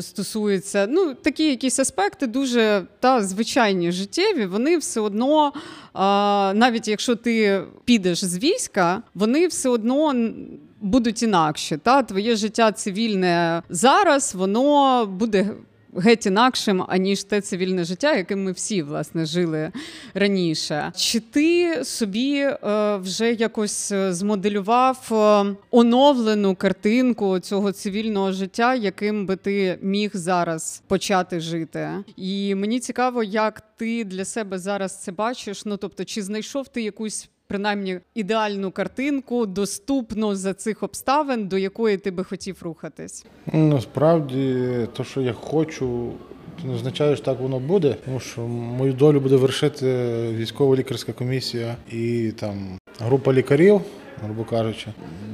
стосується. 0.00 0.86
Ну 0.90 1.14
такі 1.14 1.50
якісь 1.50 1.78
аспекти 1.78 2.26
дуже 2.26 2.82
та 2.98 3.22
звичайні 3.22 3.92
життєві, 3.92 4.46
вони 4.46 4.78
все 4.78 5.00
одно. 5.00 5.52
Навіть 6.54 6.88
якщо 6.88 7.16
ти 7.16 7.62
підеш 7.84 8.24
з 8.24 8.38
війська, 8.38 9.02
вони 9.14 9.46
все 9.46 9.68
одно 9.68 10.14
будуть 10.80 11.22
інакші. 11.22 11.76
Та 11.76 12.02
твоє 12.02 12.36
життя 12.36 12.72
цивільне 12.72 13.62
зараз, 13.68 14.34
воно 14.34 15.06
буде. 15.06 15.50
Геть 15.96 16.26
інакшим, 16.26 16.84
аніж 16.88 17.24
те 17.24 17.40
цивільне 17.40 17.84
життя, 17.84 18.16
яким 18.16 18.44
ми 18.44 18.52
всі 18.52 18.82
власне 18.82 19.26
жили 19.26 19.72
раніше. 20.14 20.92
Чи 20.96 21.20
ти 21.20 21.80
собі 21.84 22.36
е, 22.38 22.96
вже 22.96 23.32
якось 23.32 23.92
е, 23.92 24.14
змоделював 24.14 25.08
е, 25.12 25.56
оновлену 25.70 26.54
картинку 26.54 27.38
цього 27.38 27.72
цивільного 27.72 28.32
життя, 28.32 28.74
яким 28.74 29.26
би 29.26 29.36
ти 29.36 29.78
міг 29.82 30.10
зараз 30.14 30.82
почати 30.86 31.40
жити? 31.40 31.90
І 32.16 32.54
мені 32.54 32.80
цікаво, 32.80 33.22
як 33.22 33.62
ти 33.76 34.04
для 34.04 34.24
себе 34.24 34.58
зараз 34.58 35.02
це 35.02 35.12
бачиш. 35.12 35.64
Ну 35.64 35.76
тобто, 35.76 36.04
чи 36.04 36.22
знайшов 36.22 36.68
ти 36.68 36.82
якусь 36.82 37.28
принаймні 37.50 38.00
ідеальну 38.14 38.70
картинку, 38.70 39.46
доступну 39.46 40.34
за 40.34 40.54
цих 40.54 40.82
обставин, 40.82 41.48
до 41.48 41.58
якої 41.58 41.96
ти 41.96 42.10
би 42.10 42.24
хотів 42.24 42.56
рухатись? 42.62 43.26
Насправді, 43.52 44.66
то, 44.92 45.04
що 45.04 45.20
я 45.20 45.32
хочу, 45.32 46.12
не 46.64 46.74
означає, 46.74 47.16
що 47.16 47.24
так 47.24 47.40
воно 47.40 47.58
буде, 47.58 47.96
тому 48.04 48.20
що 48.20 48.40
мою 48.48 48.92
долю 48.92 49.20
буде 49.20 49.36
вершити 49.36 49.86
військово-лікарська 50.32 51.12
комісія 51.12 51.76
і 51.92 52.32
там 52.40 52.78
група 53.00 53.32
лікарів, 53.32 53.80
грубо 54.24 54.44
кажучи. 54.44 54.86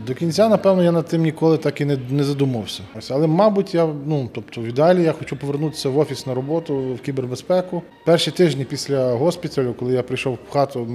До 0.06 0.14
кінця, 0.14 0.48
напевно, 0.48 0.84
я 0.84 0.92
над 0.92 1.06
тим 1.06 1.22
ніколи 1.22 1.58
так 1.58 1.80
і 1.80 1.84
не, 1.84 1.98
не 2.10 2.24
задумався. 2.24 2.82
Але, 3.10 3.26
мабуть, 3.26 3.74
я 3.74 3.88
ну 4.06 4.30
тобто, 4.34 4.60
в 4.60 4.64
ідеалі 4.64 5.02
я 5.02 5.12
хочу 5.12 5.36
повернутися 5.36 5.88
в 5.88 5.98
офіс 5.98 6.26
на 6.26 6.34
роботу 6.34 6.94
в 6.94 7.00
кібербезпеку. 7.00 7.82
Перші 8.04 8.30
тижні 8.30 8.64
після 8.64 9.12
госпіталю, 9.12 9.74
коли 9.78 9.92
я 9.92 10.02
прийшов 10.02 10.38
в 10.48 10.52
хату, 10.52 10.88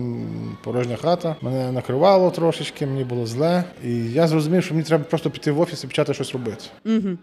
порожня 0.64 0.96
хата, 0.96 1.36
мене 1.42 1.72
накривало 1.72 2.32
трошечки, 2.32 2.86
мені 2.86 3.04
було 3.04 3.26
зле. 3.26 3.64
І 3.86 3.96
я 3.96 4.28
зрозумів, 4.28 4.64
що 4.64 4.74
мені 4.74 4.86
треба 4.86 5.04
просто 5.04 5.30
піти 5.30 5.52
в 5.52 5.60
офіс 5.60 5.84
і 5.84 5.88
почати 5.88 6.14
щось 6.14 6.34
робити. 6.34 6.64
Угу. 6.86 7.18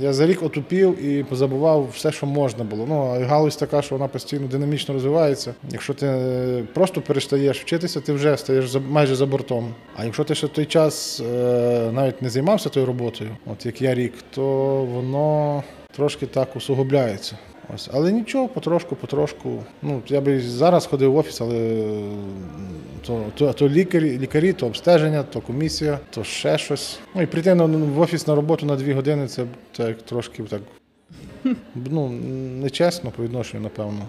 Я 0.00 0.12
за 0.12 0.26
рік 0.26 0.42
отупів 0.42 1.04
і 1.04 1.22
позабував 1.24 1.88
все, 1.92 2.12
що 2.12 2.26
можна 2.26 2.64
було. 2.64 2.86
Ну, 2.88 3.02
а 3.02 3.24
галузь 3.24 3.56
така, 3.56 3.82
що 3.82 3.94
вона 3.94 4.08
постійно 4.08 4.46
динамічно 4.46 4.94
розвивається. 4.94 5.54
Якщо 5.70 5.94
ти 5.94 6.06
е, 6.06 6.64
просто 6.74 7.00
перестаєш 7.00 7.60
вчитися, 7.60 8.00
ти 8.00 8.12
вже 8.12 8.36
стаєш 8.36 8.74
майже 8.88 9.14
за 9.14 9.26
бортом. 9.26 9.74
А 9.96 10.04
якщо 10.04 10.24
ти 10.24 10.34
ще 10.34 10.48
той 10.48 10.66
час 10.66 11.20
е, 11.20 11.90
навіть 11.92 12.22
не 12.22 12.30
займався 12.30 12.68
тою 12.68 12.86
роботою, 12.86 13.30
от 13.46 13.66
як 13.66 13.82
я 13.82 13.94
рік, 13.94 14.14
то 14.30 14.44
воно 14.84 15.62
трошки 15.96 16.26
так 16.26 16.56
усугубляється. 16.56 17.38
Ось, 17.74 17.90
але 17.92 18.12
нічого, 18.12 18.48
потрошку, 18.48 18.96
потрошку. 18.96 19.62
Ну, 19.82 20.02
я 20.08 20.20
би 20.20 20.40
зараз 20.40 20.86
ходив 20.86 21.12
в 21.12 21.16
офіс, 21.16 21.40
але 21.40 21.84
то, 23.06 23.24
то, 23.34 23.52
то 23.52 23.68
лікарі, 23.68 24.18
лікарі, 24.18 24.52
то 24.52 24.66
обстеження, 24.66 25.22
то 25.22 25.40
комісія, 25.40 25.98
то 26.10 26.24
ще 26.24 26.58
щось. 26.58 26.98
Ну 27.14 27.22
і 27.22 27.26
прийти 27.26 27.54
на, 27.54 27.64
в 27.64 28.00
офіс 28.00 28.26
на 28.26 28.34
роботу 28.34 28.66
на 28.66 28.76
дві 28.76 28.92
години 28.92 29.28
це 29.28 29.44
так 29.72 30.02
трошки 30.02 30.42
так. 30.42 30.60
Ну, 31.90 32.08
нечесно 32.62 33.10
по 33.10 33.22
відношенню, 33.22 33.62
напевно. 33.62 34.08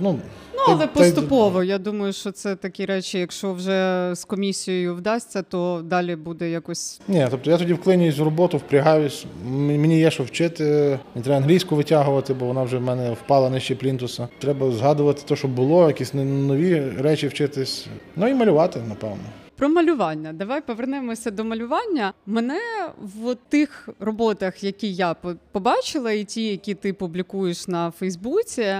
Ну, 0.00 0.18
Ну, 0.54 0.68
але 0.68 0.78
та- 0.78 0.86
та 0.86 0.92
поступово. 0.92 1.62
Я 1.64 1.78
думаю, 1.78 2.12
що 2.12 2.32
це 2.32 2.56
такі 2.56 2.86
речі, 2.86 3.18
якщо 3.18 3.52
вже 3.52 4.10
з 4.14 4.24
комісією 4.24 4.94
вдасться, 4.94 5.42
то 5.42 5.82
далі 5.84 6.16
буде 6.16 6.50
якось. 6.50 7.00
Ні, 7.08 7.26
тобто 7.30 7.50
я 7.50 7.58
тоді 7.58 7.72
вклинююсь 7.72 8.18
в 8.18 8.22
роботу, 8.22 8.56
впрягаюсь. 8.56 9.26
Мені 9.46 9.98
є 9.98 10.10
що 10.10 10.22
вчити. 10.22 10.98
Не 11.14 11.22
треба 11.22 11.36
англійську 11.36 11.76
витягувати, 11.76 12.34
бо 12.34 12.46
вона 12.46 12.62
вже 12.62 12.78
в 12.78 12.82
мене 12.82 13.12
впала 13.12 13.50
нижче 13.50 13.74
плінтуса. 13.74 14.28
Треба 14.38 14.70
згадувати 14.70 15.22
те, 15.28 15.36
що 15.36 15.48
було, 15.48 15.86
якісь 15.86 16.14
нові 16.14 16.82
речі 16.98 17.28
вчитись. 17.28 17.86
Ну 18.16 18.28
і 18.28 18.34
малювати, 18.34 18.80
напевно. 18.88 19.22
Про 19.56 19.68
малювання. 19.68 20.32
Давай 20.32 20.60
повернемося 20.60 21.30
до 21.30 21.44
малювання. 21.44 22.12
Мене 22.26 22.60
в 23.02 23.34
тих 23.48 23.88
роботах, 24.00 24.64
які 24.64 24.92
я 24.92 25.14
по- 25.14 25.34
побачила, 25.52 26.12
і 26.12 26.24
ті, 26.24 26.46
які 26.46 26.74
ти 26.74 26.92
публікуєш 26.92 27.68
на 27.68 27.90
Фейсбуці, 27.90 28.74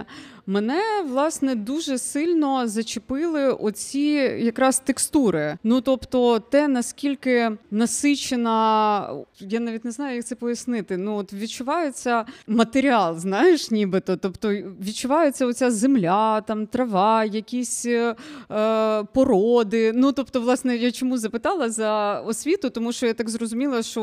мене 0.47 0.83
власне 1.09 1.55
дуже 1.55 1.99
сильно 1.99 2.69
зачепили 2.69 3.51
оці 3.51 4.01
якраз 4.39 4.79
текстури. 4.79 5.59
Ну 5.65 5.81
тобто, 5.81 6.41
те 6.41 6.69
наскільки 6.69 7.51
насичена, 7.71 9.09
я 9.41 9.61
навіть 9.61 9.85
не 9.85 9.91
знаю, 9.91 10.17
як 10.17 10.25
це 10.25 10.35
пояснити. 10.35 10.97
Ну 10.97 11.17
от 11.17 11.33
відчувається 11.33 12.25
матеріал, 12.47 13.19
знаєш, 13.19 13.71
нібито. 13.71 14.17
Тобто 14.17 14.49
відчувається 14.87 15.47
оця 15.47 15.71
земля, 15.71 16.41
там 16.41 16.67
трава, 16.67 17.25
якісь 17.25 17.87
е, 17.87 18.15
породи. 19.13 19.93
Ну 19.95 20.13
тобто, 20.13 20.41
власне, 20.41 20.77
я 20.77 20.93
чому 20.93 21.19
запитала 21.19 21.71
за 21.71 22.21
освіту, 22.21 22.71
тому 22.71 22.93
що 22.93 23.07
я 23.07 23.15
так 23.15 23.29
зрозуміла, 23.29 23.83
що 23.83 24.03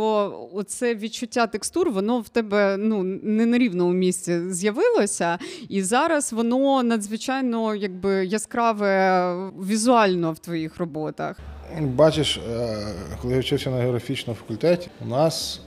оце 0.54 0.96
відчуття 0.96 1.48
текстур, 1.48 1.92
воно 1.92 2.20
в 2.20 2.30
тебе 2.30 2.78
ну 2.78 3.04
не 3.04 3.46
на 3.46 3.58
рівному 3.58 3.94
місці 3.94 4.42
з'явилося, 4.50 5.40
і 5.70 5.82
зараз 5.82 6.29
воно 6.34 6.84
надзвичайно 6.84 7.76
якби 7.76 8.26
яскраве 8.26 9.34
візуально 9.68 10.32
в 10.32 10.40
твоїх 10.40 10.78
роботах. 10.78 11.38
Бачиш, 11.82 12.38
е, 12.38 12.78
коли 13.22 13.34
я 13.34 13.40
вчився 13.40 13.70
на 13.70 13.78
географічному 13.78 14.38
факультеті, 14.40 14.90
у 15.06 15.10
нас 15.10 15.62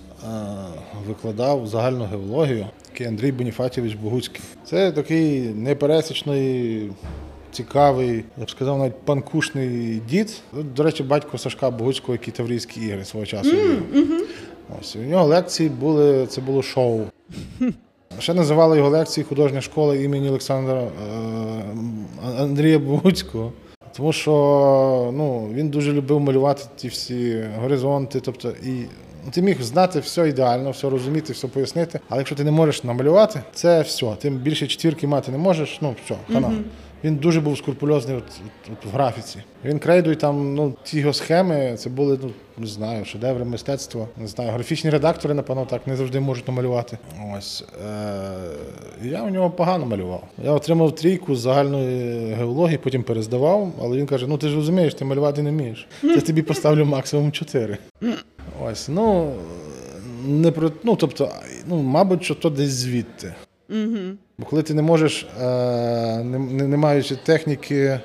викладав 1.07 1.67
загальну 1.67 2.05
геологію, 2.05 2.67
такий 2.91 3.07
Андрій 3.07 3.33
Боніфатівич 3.33 3.95
Богуцький. 3.95 4.41
Це 4.65 4.93
такий 4.93 5.41
непересічний, 5.41 6.91
цікавий, 7.53 8.25
я 8.39 8.45
б 8.45 8.51
сказав, 8.51 8.79
навіть 8.79 9.01
панкушний 9.05 10.03
дід. 10.09 10.41
До 10.53 10.83
речі, 10.83 11.03
батько 11.03 11.39
Сашка 11.39 11.71
Богуцького, 11.71 12.15
який 12.15 12.35
Таврійські 12.35 12.81
ігри 12.81 13.05
свого 13.05 13.27
часу. 13.27 13.51
вів. 13.51 14.27
Ось 14.81 14.97
у 14.97 14.99
нього 14.99 15.25
лекції 15.27 15.69
були, 15.69 16.27
це 16.27 16.41
було 16.41 16.63
шоу. 16.63 17.01
Ще 18.19 18.35
називали 18.35 18.77
його 18.77 18.89
лекції 18.89 19.25
художня 19.25 19.61
школа 19.61 19.97
імені 19.97 20.29
Олександра 20.29 20.83
е, 20.83 20.91
Андрія 22.39 22.79
Буцького, 22.79 23.53
Тому 23.97 24.13
що 24.13 24.33
ну, 25.15 25.49
він 25.53 25.69
дуже 25.69 25.93
любив 25.93 26.21
малювати 26.21 26.63
ті 26.77 26.89
всі 26.89 27.45
горизонти. 27.61 28.21
Тобто, 28.21 28.49
і 28.51 28.85
ти 29.31 29.43
міг 29.43 29.63
знати 29.63 30.01
все 30.01 30.29
ідеально, 30.29 30.71
все 30.71 30.91
розуміти, 30.91 31.33
все 31.33 31.49
пояснити. 31.49 32.01
Але 32.09 32.21
якщо 32.21 32.37
ти 32.37 32.45
не 32.45 32.51
можеш 32.51 32.85
намалювати, 32.85 33.41
це 33.55 33.83
все. 33.83 34.17
Ти 34.19 34.31
більше 34.31 34.67
четвірки 34.67 35.07
мати 35.07 35.33
не 35.33 35.39
можеш, 35.39 35.79
ну 35.81 35.95
все, 36.05 36.15
хана. 36.33 36.53
Він 37.05 37.17
дуже 37.17 37.41
був 37.41 37.59
скрупульозний 37.59 38.17
от, 38.17 38.25
от, 38.25 38.73
от 38.73 38.93
в 38.93 38.95
графіці. 38.95 39.39
Він 39.65 39.79
крейдою 39.79 40.17
там, 40.17 40.55
ну, 40.55 40.75
ті 40.83 40.99
його 40.99 41.13
схеми, 41.13 41.77
це 41.79 41.91
були, 41.91 42.19
ну, 42.23 42.31
не 42.59 42.67
знаю, 42.67 43.05
шедеври 43.05 43.45
мистецтва. 43.45 44.09
Не 44.17 44.27
знаю, 44.27 44.51
графічні 44.51 44.91
редактори, 44.91 45.35
напевно, 45.35 45.65
так 45.65 45.87
не 45.87 45.97
завжди 45.97 46.21
можуть 46.21 46.49
намалювати. 46.49 46.99
Ось. 47.37 47.65
Е- 47.87 49.09
я 49.09 49.23
у 49.23 49.31
нього 49.31 49.51
погано 49.51 49.87
малював. 49.87 50.25
Я 50.45 50.51
отримав 50.53 50.95
трійку 50.95 51.37
з 51.37 51.41
загальної 51.41 52.35
геології, 52.35 52.79
потім 52.79 53.03
перездавав, 53.03 53.73
але 53.83 53.97
він 53.97 54.07
каже: 54.07 54.27
ну 54.27 54.39
ти 54.39 54.49
ж 54.49 54.57
розумієш, 54.57 54.95
ти 54.95 55.05
малювати 55.05 55.43
не 55.43 55.51
вмієш. 55.51 55.87
Я 56.03 56.21
тобі 56.21 56.43
поставлю 56.43 56.85
максимум 56.85 57.33
чотири. 57.33 57.79
Ось, 58.65 58.89
ну. 58.89 59.33
Не 60.27 60.51
про, 60.51 60.71
ну, 60.83 60.97
тобто, 60.97 61.31
ну, 61.69 61.83
мабуть, 61.83 62.25
що 62.25 62.35
то 62.35 62.51
десь 62.51 62.71
звідти. 62.71 63.35
Угу. 63.71 63.99
Бо 64.43 64.49
коли 64.49 64.63
ти 64.63 64.75
не 64.75 64.83
можеш, 64.83 65.27
е, 65.43 65.45
не, 66.25 66.77
маючи 66.77 67.17
техніки, 67.17 68.01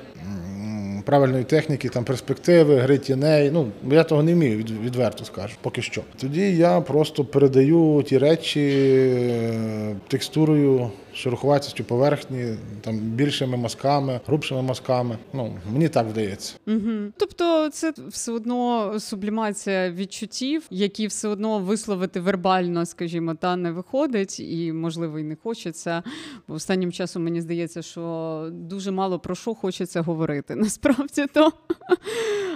правильної 1.04 1.44
техніки, 1.44 1.88
там 1.88 2.04
перспективи, 2.04 2.76
гри 2.76 2.98
тіней, 2.98 3.50
ну 3.50 3.66
я 3.90 4.04
того 4.04 4.22
не 4.22 4.34
вмію, 4.34 4.56
відверто 4.56 5.24
скажу, 5.24 5.54
поки 5.62 5.82
що. 5.82 6.02
Тоді 6.20 6.56
я 6.56 6.80
просто 6.80 7.24
передаю 7.24 8.04
ті 8.06 8.18
речі 8.18 8.60
е, 8.60 9.94
текстурою, 10.08 10.90
шероховатістю 11.18 11.84
поверхні, 11.84 12.56
там 12.80 12.98
більшими 12.98 13.56
мазками, 13.56 14.20
грубшими 14.26 14.62
мазками. 14.62 15.18
Ну, 15.32 15.54
мені 15.72 15.88
так 15.88 16.06
вдається. 16.06 16.54
Угу. 16.66 17.12
Тобто, 17.16 17.68
це 17.70 17.92
все 18.08 18.32
одно 18.32 18.94
сублімація 19.00 19.90
відчуттів, 19.90 20.66
які 20.70 21.06
все 21.06 21.28
одно 21.28 21.58
висловити 21.58 22.20
вербально, 22.20 22.86
скажімо, 22.86 23.34
та 23.34 23.56
не 23.56 23.72
виходить, 23.72 24.40
і 24.40 24.72
можливо 24.72 25.18
і 25.18 25.22
не 25.22 25.36
хочеться. 25.42 26.02
Останнім 26.48 26.92
часом 26.92 27.24
мені 27.24 27.40
здається, 27.40 27.82
що 27.82 28.48
дуже 28.52 28.90
мало 28.90 29.18
про 29.18 29.34
що 29.34 29.54
хочеться 29.54 30.00
говорити. 30.00 30.54
Насправді 30.56 31.26
то. 31.34 31.52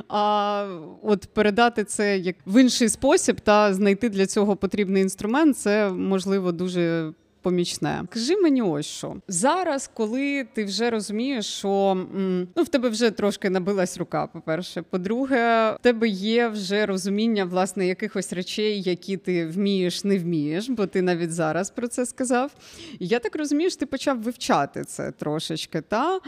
А 0.08 0.66
от 1.02 1.26
передати 1.26 1.84
це 1.84 2.18
як 2.18 2.36
в 2.46 2.60
інший 2.60 2.88
спосіб 2.88 3.40
та 3.40 3.74
знайти 3.74 4.08
для 4.08 4.26
цього 4.26 4.56
потрібний 4.56 5.02
інструмент, 5.02 5.58
це 5.58 5.90
можливо 5.90 6.52
дуже. 6.52 7.12
Помічне, 7.42 8.04
кажи 8.10 8.36
мені 8.36 8.62
ось 8.62 8.86
що 8.86 9.16
зараз, 9.28 9.90
коли 9.94 10.46
ти 10.54 10.64
вже 10.64 10.90
розумієш, 10.90 11.46
що 11.46 12.06
ну 12.56 12.62
в 12.62 12.68
тебе 12.68 12.88
вже 12.88 13.10
трошки 13.10 13.50
набилась 13.50 13.98
рука. 13.98 14.26
По 14.26 14.40
перше, 14.40 14.82
по-друге, 14.82 15.70
в 15.70 15.78
тебе 15.82 16.08
є 16.08 16.48
вже 16.48 16.86
розуміння 16.86 17.44
власне 17.44 17.86
якихось 17.86 18.32
речей, 18.32 18.82
які 18.82 19.16
ти 19.16 19.46
вмієш, 19.46 20.04
не 20.04 20.18
вмієш, 20.18 20.68
бо 20.68 20.86
ти 20.86 21.02
навіть 21.02 21.32
зараз 21.32 21.70
про 21.70 21.88
це 21.88 22.06
сказав. 22.06 22.52
Я 23.00 23.18
так 23.18 23.36
розумію, 23.36 23.70
що 23.70 23.78
ти 23.78 23.86
почав 23.86 24.22
вивчати 24.22 24.84
це 24.84 25.10
трошечки, 25.10 25.80
та 25.80 26.20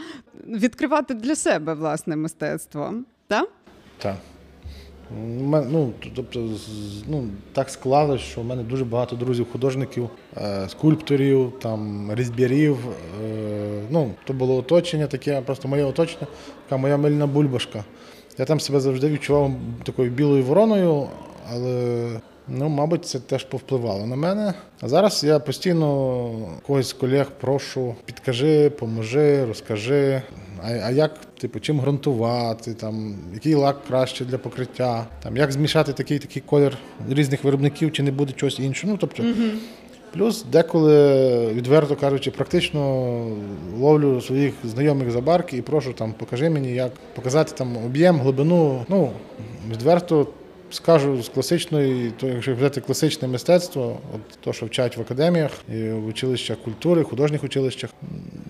відкривати 0.47 1.13
для 1.13 1.35
себе 1.35 1.73
власне 1.73 2.15
мистецтво. 2.15 2.93
Та? 3.27 3.47
Так. 3.97 4.15
Ну, 5.11 5.93
тобто, 6.15 6.49
ну, 7.07 7.27
так 7.53 7.69
склалося, 7.69 8.23
що 8.23 8.41
в 8.41 8.45
мене 8.45 8.63
дуже 8.63 8.85
багато 8.85 9.15
друзів-художників, 9.15 10.09
е, 10.37 10.69
скульпторів, 10.69 11.53
там, 11.61 12.11
різьбярів. 12.13 12.77
Е, 13.23 13.81
ну, 13.89 14.11
то 14.23 14.33
було 14.33 14.55
оточення 14.55 15.07
таке, 15.07 15.41
просто 15.41 15.67
моє 15.67 15.83
оточення, 15.83 16.27
така 16.65 16.77
моя 16.77 16.97
мильна 16.97 17.27
бульбашка. 17.27 17.83
Я 18.37 18.45
там 18.45 18.59
себе 18.59 18.79
завжди 18.79 19.09
відчував 19.09 19.51
такою 19.83 20.11
білою 20.11 20.43
вороною, 20.43 21.07
але 21.51 22.07
ну, 22.47 22.69
мабуть, 22.69 23.05
це 23.05 23.19
теж 23.19 23.43
повпливало 23.43 24.05
на 24.05 24.15
мене. 24.15 24.53
А 24.81 24.87
зараз 24.87 25.23
я 25.23 25.39
постійно 25.39 26.31
когось 26.67 26.89
з 26.89 26.93
колег 26.93 27.31
прошу, 27.39 27.95
підкажи, 28.05 28.69
поможи, 28.69 29.45
розкажи. 29.45 30.21
А, 30.63 30.69
а 30.69 30.91
як, 30.91 31.19
типу, 31.39 31.59
чим 31.59 31.79
ґрунтувати, 31.79 32.73
там, 32.73 33.15
який 33.33 33.55
лак 33.55 33.77
краще 33.87 34.25
для 34.25 34.37
покриття, 34.37 35.05
там, 35.23 35.37
як 35.37 35.51
змішати 35.51 35.93
такий 35.93 36.19
такий 36.19 36.43
колір 36.45 36.77
різних 37.09 37.43
виробників, 37.43 37.91
чи 37.91 38.03
не 38.03 38.11
буде 38.11 38.33
чогось 38.33 38.59
іншого. 38.59 38.93
Ну, 38.93 38.97
тобто, 39.01 39.23
Плюс 40.13 40.43
деколи, 40.43 41.47
відверто 41.53 41.95
кажучи, 41.95 42.31
практично 42.31 42.81
ловлю 43.79 44.21
своїх 44.21 44.53
знайомих 44.63 45.11
за 45.11 45.21
барки 45.21 45.57
і 45.57 45.61
прошу 45.61 45.93
там, 45.93 46.13
покажи 46.13 46.49
мені, 46.49 46.73
як 46.73 46.91
показати 47.15 47.51
там 47.57 47.77
об'єм, 47.85 48.19
глибину. 48.19 48.85
Ну, 48.89 49.11
відверто 49.71 50.27
скажу 50.71 51.23
з 51.23 51.29
класичної, 51.29 52.11
то 52.19 52.27
якщо 52.27 52.55
взяти 52.55 52.81
класичне 52.81 53.27
мистецтво, 53.27 53.97
от 54.15 54.39
то, 54.41 54.53
що 54.53 54.65
вчать 54.65 54.97
в 54.97 55.01
академіях, 55.01 55.51
в 55.69 56.05
училищах 56.05 56.57
культури, 56.57 57.03
художніх 57.03 57.43
училищах, 57.43 57.89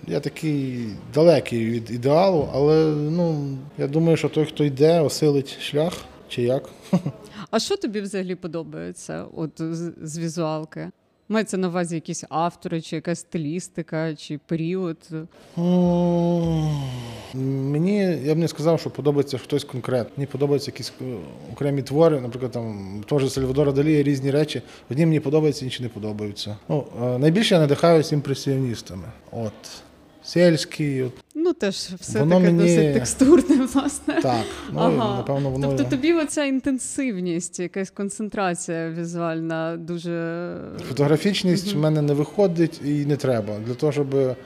я 0.06 0.20
такий 0.20 0.86
далекий 1.14 1.66
від 1.66 1.90
ідеалу, 1.90 2.48
але 2.52 2.86
ну, 2.94 3.58
я 3.78 3.86
думаю, 3.86 4.16
що 4.16 4.28
той, 4.28 4.44
хто 4.44 4.64
йде, 4.64 5.00
осилить 5.00 5.60
шлях 5.60 5.92
чи 6.28 6.42
як. 6.42 6.68
А 7.50 7.58
що 7.58 7.76
тобі 7.76 8.00
взагалі 8.00 8.34
подобається 8.34 9.24
от 9.34 9.60
з 10.02 10.18
візуалки? 10.18 10.90
Мається 11.28 11.56
на 11.56 11.68
увазі 11.68 11.94
якісь 11.94 12.24
автори, 12.28 12.80
чи 12.80 12.96
якась 12.96 13.18
стилістика, 13.18 14.14
чи 14.14 14.38
період. 14.46 14.98
Мені 17.34 17.96
я 18.24 18.34
б 18.34 18.38
не 18.38 18.48
сказав, 18.48 18.80
що 18.80 18.90
подобається 18.90 19.38
хтось 19.38 19.64
конкретно. 19.64 20.12
Мені 20.16 20.26
подобаються 20.26 20.70
якісь 20.70 20.92
е, 21.00 21.04
окремі 21.52 21.82
твори, 21.82 22.20
наприклад, 22.20 22.52
там 22.52 23.04
теж 23.08 23.32
Сальвадора 23.32 23.72
Далі 23.72 24.02
різні 24.02 24.30
речі. 24.30 24.62
Одні 24.90 25.06
мені 25.06 25.20
подобаються, 25.20 25.64
інші 25.64 25.82
не 25.82 25.88
подобаються. 25.88 26.56
Ну, 26.68 26.84
е, 27.02 27.18
найбільше 27.18 27.54
я 27.54 27.60
надихаюсь 27.60 28.12
імпресіоністами. 28.12 29.04
От. 29.30 29.52
Сельський, 30.26 31.02
от, 31.02 31.12
Ну 31.34 31.52
теж 31.52 31.74
все 31.74 32.18
Воно 32.18 32.34
таке 32.40 32.46
мені- 32.52 32.58
досить 32.62 32.94
текстурне, 32.94 33.66
власне. 33.74 34.20
так. 34.22 34.44
Ну, 34.72 34.78
Ага. 34.80 35.16
напевно, 35.16 35.50
воно. 35.50 35.68
Тобто 35.68 35.84
тобі 35.84 36.12
оця 36.14 36.44
інтенсивність, 36.44 37.60
якась 37.60 37.90
концентрація 37.90 38.90
візуальна 38.90 39.76
дуже 39.76 40.54
Фотографічність 40.88 41.74
в 41.74 41.78
мене 41.78 42.02
не 42.02 42.14
виходить 42.14 42.80
і 42.84 43.06
не 43.06 43.16
треба. 43.16 43.58
Для 43.66 43.74
того, 43.74 43.92
щоб 43.92 44.36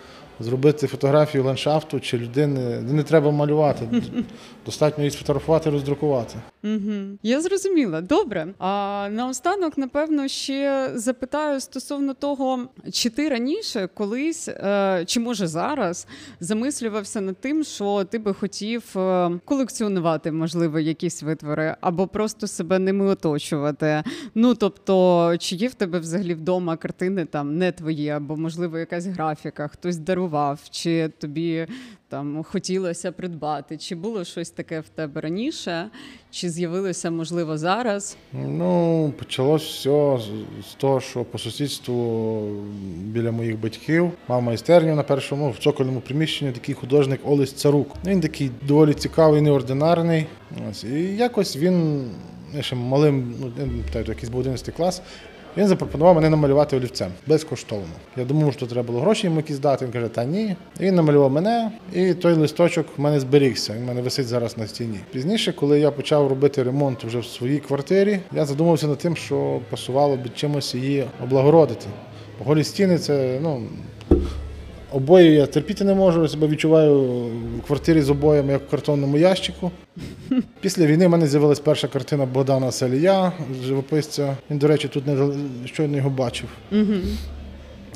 зробити 0.41 0.87
фотографію 0.87 1.45
ландшафту 1.45 2.01
чи 2.01 2.19
людини, 2.19 2.81
не 2.81 3.03
треба 3.03 3.31
малювати. 3.31 3.89
Достатньо 4.67 5.05
її 5.05 5.11
сфотографувати, 5.11 5.71
роздрукувати. 5.71 6.35
Угу. 6.65 6.93
Я 7.23 7.41
зрозуміла. 7.41 8.01
Добре. 8.01 8.47
А 8.59 9.09
наостанок, 9.11 9.79
напевно, 9.79 10.29
ще 10.29 10.91
запитаю 10.95 11.61
стосовно 11.61 12.15
того, 12.15 12.59
чи 12.93 13.11
ти 13.11 13.29
раніше 13.29 13.89
колись, 13.95 14.49
е, 14.49 15.05
чи 15.07 15.21
може 15.21 15.47
зараз 15.47 16.07
замислювався 16.41 17.21
над 17.21 17.37
тим, 17.37 17.65
що 17.65 18.05
ти 18.05 18.19
би 18.19 18.35
хотів 18.35 18.85
е, 18.97 19.31
колекціонувати, 19.45 20.33
можливо, 20.33 20.79
якісь 20.79 21.23
витвори, 21.23 21.77
або 21.81 22.07
просто 22.07 22.47
себе 22.47 22.79
ними 22.79 23.07
оточувати. 23.07 24.03
Ну 24.35 24.55
тобто, 24.55 25.37
чи 25.39 25.57
є 25.57 25.69
в 25.69 25.75
тебе 25.75 25.99
взагалі 25.99 26.35
вдома 26.35 26.77
картини 26.77 27.25
там 27.25 27.59
не 27.59 27.73
твої, 27.73 28.09
або 28.09 28.37
можливо 28.37 28.79
якась 28.79 29.07
графіка, 29.07 29.69
хтось 29.69 29.97
дарував, 29.97 30.30
чи 30.71 31.09
тобі 31.09 31.67
там 32.09 32.43
хотілося 32.43 33.13
придбати, 33.13 33.77
чи 33.77 33.95
було 33.95 34.25
щось 34.25 34.51
таке 34.51 34.81
в 34.81 34.89
тебе 34.89 35.21
раніше, 35.21 35.91
чи 36.31 36.51
з'явилося 36.51 37.11
можливо 37.11 37.59
зараз? 37.59 38.17
Ну, 38.33 39.13
почалось 39.19 39.63
все 39.63 40.19
з, 40.71 40.75
того, 40.75 41.01
що 41.01 41.25
по 41.25 41.39
сусідству 41.39 42.43
біля 43.05 43.33
моїх 43.33 43.61
батьків 43.61 44.13
мав 44.29 44.43
майстерню 44.43 44.95
на 44.95 45.03
першому 45.03 45.51
в 45.51 45.59
цокольному 45.59 46.01
приміщенні 46.01 46.53
такий 46.53 46.75
художник 46.75 47.21
Олесь 47.25 47.53
Царук. 47.53 47.97
Він 48.07 48.21
такий 48.21 48.51
доволі 48.63 48.95
цікавий, 48.95 49.41
неординарний. 49.41 50.27
Ось, 50.71 50.85
і 50.85 51.17
якось 51.17 51.57
він 51.57 52.05
я 52.55 52.63
ще 52.63 52.77
малим, 52.77 53.35
ну 53.41 53.53
якийсь 53.95 54.29
був 54.29 54.41
11 54.41 54.75
клас. 54.75 55.03
Він 55.57 55.67
запропонував 55.67 56.15
мене 56.15 56.31
намалювати 56.31 56.77
олівцем 56.77 57.09
безкоштовно. 57.27 57.95
Я 58.17 58.25
думав, 58.25 58.53
що 58.53 58.67
треба 58.67 58.87
було 58.87 59.01
гроші 59.01 59.27
йому 59.27 59.37
якісь 59.37 59.59
дати. 59.59 59.85
Він 59.85 59.93
каже, 59.93 60.09
та 60.09 60.25
ні. 60.25 60.57
І 60.81 60.83
він 60.83 60.95
намалював 60.95 61.31
мене, 61.31 61.71
і 61.93 62.15
той 62.15 62.33
листочок 62.33 62.87
в 62.97 63.01
мене 63.01 63.21
зберігся. 63.21 63.73
Він 63.75 63.83
в 63.83 63.87
мене 63.87 64.03
висить 64.03 64.27
зараз 64.27 64.59
на 64.59 64.67
стіні. 64.67 64.99
Пізніше, 65.13 65.53
коли 65.53 65.81
я 65.81 65.91
почав 65.91 66.29
робити 66.29 66.63
ремонт 66.63 67.05
вже 67.05 67.19
в 67.19 67.25
своїй 67.25 67.59
квартирі, 67.59 68.21
я 68.33 68.45
задумався 68.45 68.87
над 68.87 68.99
тим, 68.99 69.17
що 69.17 69.61
пасувало 69.71 70.17
б 70.17 70.35
чимось 70.35 70.75
її 70.75 71.07
облагородити. 71.25 71.87
Голі 72.45 72.65
стіни 72.65 72.99
це 72.99 73.39
ну. 73.43 73.63
Обої 74.93 75.33
я 75.33 75.47
терпіти 75.47 75.85
не 75.85 75.95
можу, 75.95 76.23
я 76.23 76.29
себе 76.29 76.47
відчуваю 76.47 77.01
в 77.59 77.67
квартирі 77.67 78.03
з 78.03 78.11
обоями, 78.11 78.53
як 78.53 78.63
в 78.63 78.71
картонному 78.71 79.19
ящику. 79.19 79.71
Після 80.61 80.87
війни 80.87 81.07
в 81.07 81.11
мене 81.11 81.27
з'явилась 81.27 81.61
перша 81.61 81.89
картина 81.89 82.27
Богдана 82.27 82.73
Салія, 82.73 83.33
живописця. 83.65 84.37
Він, 84.51 84.59
до 84.59 84.69
речі, 84.69 84.89
тут 84.89 85.07
не 85.07 85.17
щойно 85.67 85.97
його 85.97 86.11
бачив. 86.11 86.49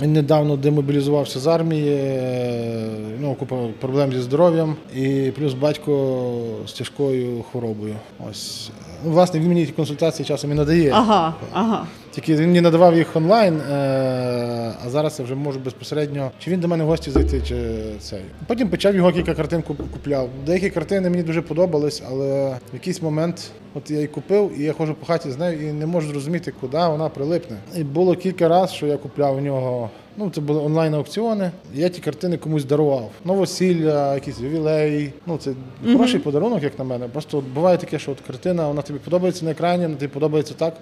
Він 0.03 0.13
недавно 0.13 0.57
демобілізувався 0.57 1.41
з 1.41 1.47
армії, 1.47 1.97
е, 1.97 2.89
ну, 3.21 3.35
купа 3.35 3.57
проблем 3.81 4.13
зі 4.13 4.21
здоров'ям, 4.21 4.77
і 4.97 5.33
плюс 5.37 5.55
батько 5.55 6.33
з 6.67 6.73
тяжкою 6.73 7.43
хворобою. 7.43 7.95
Ось. 8.31 8.71
Ну, 9.05 9.11
власне, 9.11 9.41
він 9.41 9.49
мені 9.49 9.67
ті 9.67 9.73
консультації 9.73 10.27
часом 10.27 10.53
і 10.53 10.55
надає. 10.55 10.91
Ага, 10.95 11.35
ага. 11.53 11.87
Тільки 12.11 12.35
він 12.35 12.47
мені 12.47 12.61
надавав 12.61 12.97
їх 12.97 13.17
онлайн, 13.17 13.61
е, 13.61 14.75
а 14.87 14.91
зараз 14.91 15.19
я 15.19 15.25
вже 15.25 15.35
можу 15.35 15.61
безпосередньо. 15.61 16.31
Чи 16.39 16.51
він 16.51 16.61
до 16.61 16.69
мене 16.69 16.85
в 16.85 16.87
гості 16.87 17.11
зайти, 17.11 17.41
чи 17.41 17.57
цей. 18.01 18.21
Потім 18.47 18.69
почав 18.69 18.95
його 18.95 19.13
кілька 19.13 19.35
картин 19.35 19.63
купляв. 19.63 20.29
Деякі 20.47 20.71
картини 20.71 21.11
мені 21.11 21.23
дуже 21.23 21.43
подобались, 21.43 22.03
але 22.11 22.49
в 22.49 22.75
якийсь 22.75 23.03
момент 23.03 23.51
от 23.75 23.91
я 23.91 23.97
її 23.97 24.09
купив, 24.09 24.53
і 24.61 24.63
я 24.63 24.73
ходжу 24.73 24.95
по 25.01 25.07
хаті 25.07 25.31
з 25.31 25.39
нею 25.39 25.69
і 25.69 25.73
не 25.73 25.87
можу 25.87 26.09
зрозуміти, 26.09 26.53
куди 26.61 26.79
вона 26.79 27.09
прилипне. 27.09 27.57
І 27.77 27.85
було 27.85 28.15
кілька 28.15 28.49
разів, 28.49 28.77
що 28.77 28.87
я 28.87 28.97
купляв 28.97 29.37
у 29.37 29.41
нього. 29.41 29.91
Ну, 30.17 30.31
це 30.31 30.41
були 30.41 30.61
онлайн-аукціони. 30.61 31.51
Я 31.75 31.89
ті 31.89 32.01
картини 32.01 32.37
комусь 32.37 32.65
дарував. 32.65 33.11
Новосілля, 33.25 34.15
якісь 34.15 34.41
ювілеї. 34.41 35.13
Ну, 35.27 35.39
це 35.39 35.53
хороший 35.93 36.21
подарунок, 36.21 36.63
як 36.63 36.79
на 36.79 36.85
мене. 36.85 37.09
Просто 37.09 37.39
от 37.39 37.45
буває 37.45 37.79
таке, 37.79 37.99
що 37.99 38.13
от 38.13 38.21
картина 38.21 38.69
вона 38.69 38.83
тобі 38.83 38.99
подобається 38.99 39.45
на 39.45 39.51
екрані, 39.51 39.83
вона 39.83 39.95
тобі 39.97 40.09
подобається 40.13 40.55
так. 40.55 40.77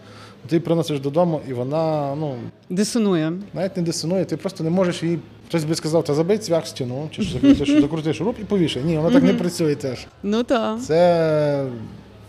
Ти 0.48 0.60
приносиш 0.60 1.00
додому, 1.00 1.40
і 1.48 1.52
вона 1.52 2.14
ну 2.14 2.34
Дисонує. 2.70 3.32
навіть 3.54 3.76
не 3.76 3.82
дисонує, 3.82 4.24
ти 4.24 4.36
просто 4.36 4.64
не 4.64 4.70
можеш 4.70 5.02
її. 5.02 5.18
Хтось 5.48 5.64
би 5.64 5.74
сказав, 5.74 6.04
та 6.04 6.14
забий 6.14 6.38
цвях 6.38 6.66
стіну, 6.66 7.08
чи 7.10 7.22
ж 7.22 7.32
закрути, 7.32 7.80
закрути 7.80 8.14
шуруп 8.14 8.36
і 8.40 8.44
повішай. 8.44 8.82
Ні, 8.82 8.96
воно 8.96 9.10
так 9.10 9.22
не 9.22 9.34
працює 9.34 9.74
теж. 9.74 10.06
Ну 10.22 10.42
так. 10.42 10.80
Це 10.80 11.64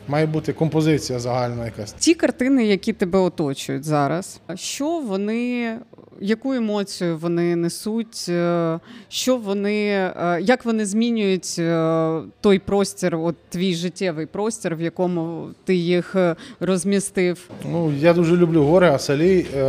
має 0.08 0.26
бути 0.26 0.54
композиція 0.54 1.20
загальна 1.20 1.66
якась. 1.66 1.94
Ті 1.94 2.14
картини, 2.14 2.66
які 2.66 2.94
тебе 2.94 3.20
оточують 3.20 3.84
зараз, 3.84 4.40
що 4.56 5.00
вони, 5.00 5.78
яку 6.24 6.54
емоцію 6.54 7.18
вони 7.18 7.56
несуть, 7.56 8.26
е, 8.30 8.80
що 9.10 9.38
вони, 9.38 9.88
е, 9.88 10.40
як 10.42 10.66
вони 10.66 10.86
змінюють 10.86 11.56
е, 11.60 12.22
той 12.42 12.60
простір, 12.60 13.16
от 13.16 13.36
твій 13.50 13.74
життєвий 13.76 14.26
простір, 14.26 14.76
в 14.76 14.82
якому 14.82 15.48
ти 15.66 15.76
їх 15.76 16.16
розмістив? 16.60 17.50
Ну, 17.72 17.94
я 18.00 18.14
дуже 18.14 18.38
люблю 18.38 18.64
гори, 18.64 18.88
а 18.88 19.00
Салій, 19.00 19.46
е, 19.56 19.62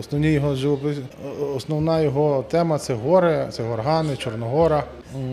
основні 0.00 0.32
його 0.32 0.54
живопис... 0.54 0.96
основна 1.56 2.00
його 2.00 2.44
тема 2.50 2.78
це 2.78 2.94
гори, 2.94 3.46
це 3.50 3.62
горгани, 3.62 4.16
Чорногора, 4.16 4.84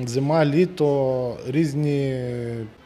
зима, 0.05 0.45
літо, 0.45 1.37
різні, 1.47 2.15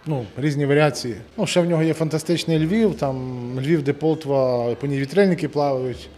ну, 0.06 0.26
різні 0.38 0.66
варіації. 0.66 1.16
Ну, 1.38 1.46
ще 1.46 1.62
в 1.62 1.66
нього 1.66 1.84
є 1.84 1.94
фантастичний 1.94 2.60
Львів, 2.60 2.96
там 2.96 3.16
Львів, 3.60 3.84
де 3.84 3.94
Полтва, 3.94 4.68
по 4.76 4.88
ній 4.88 5.00
вітрильники 5.00 5.48
плавають. 5.48 6.10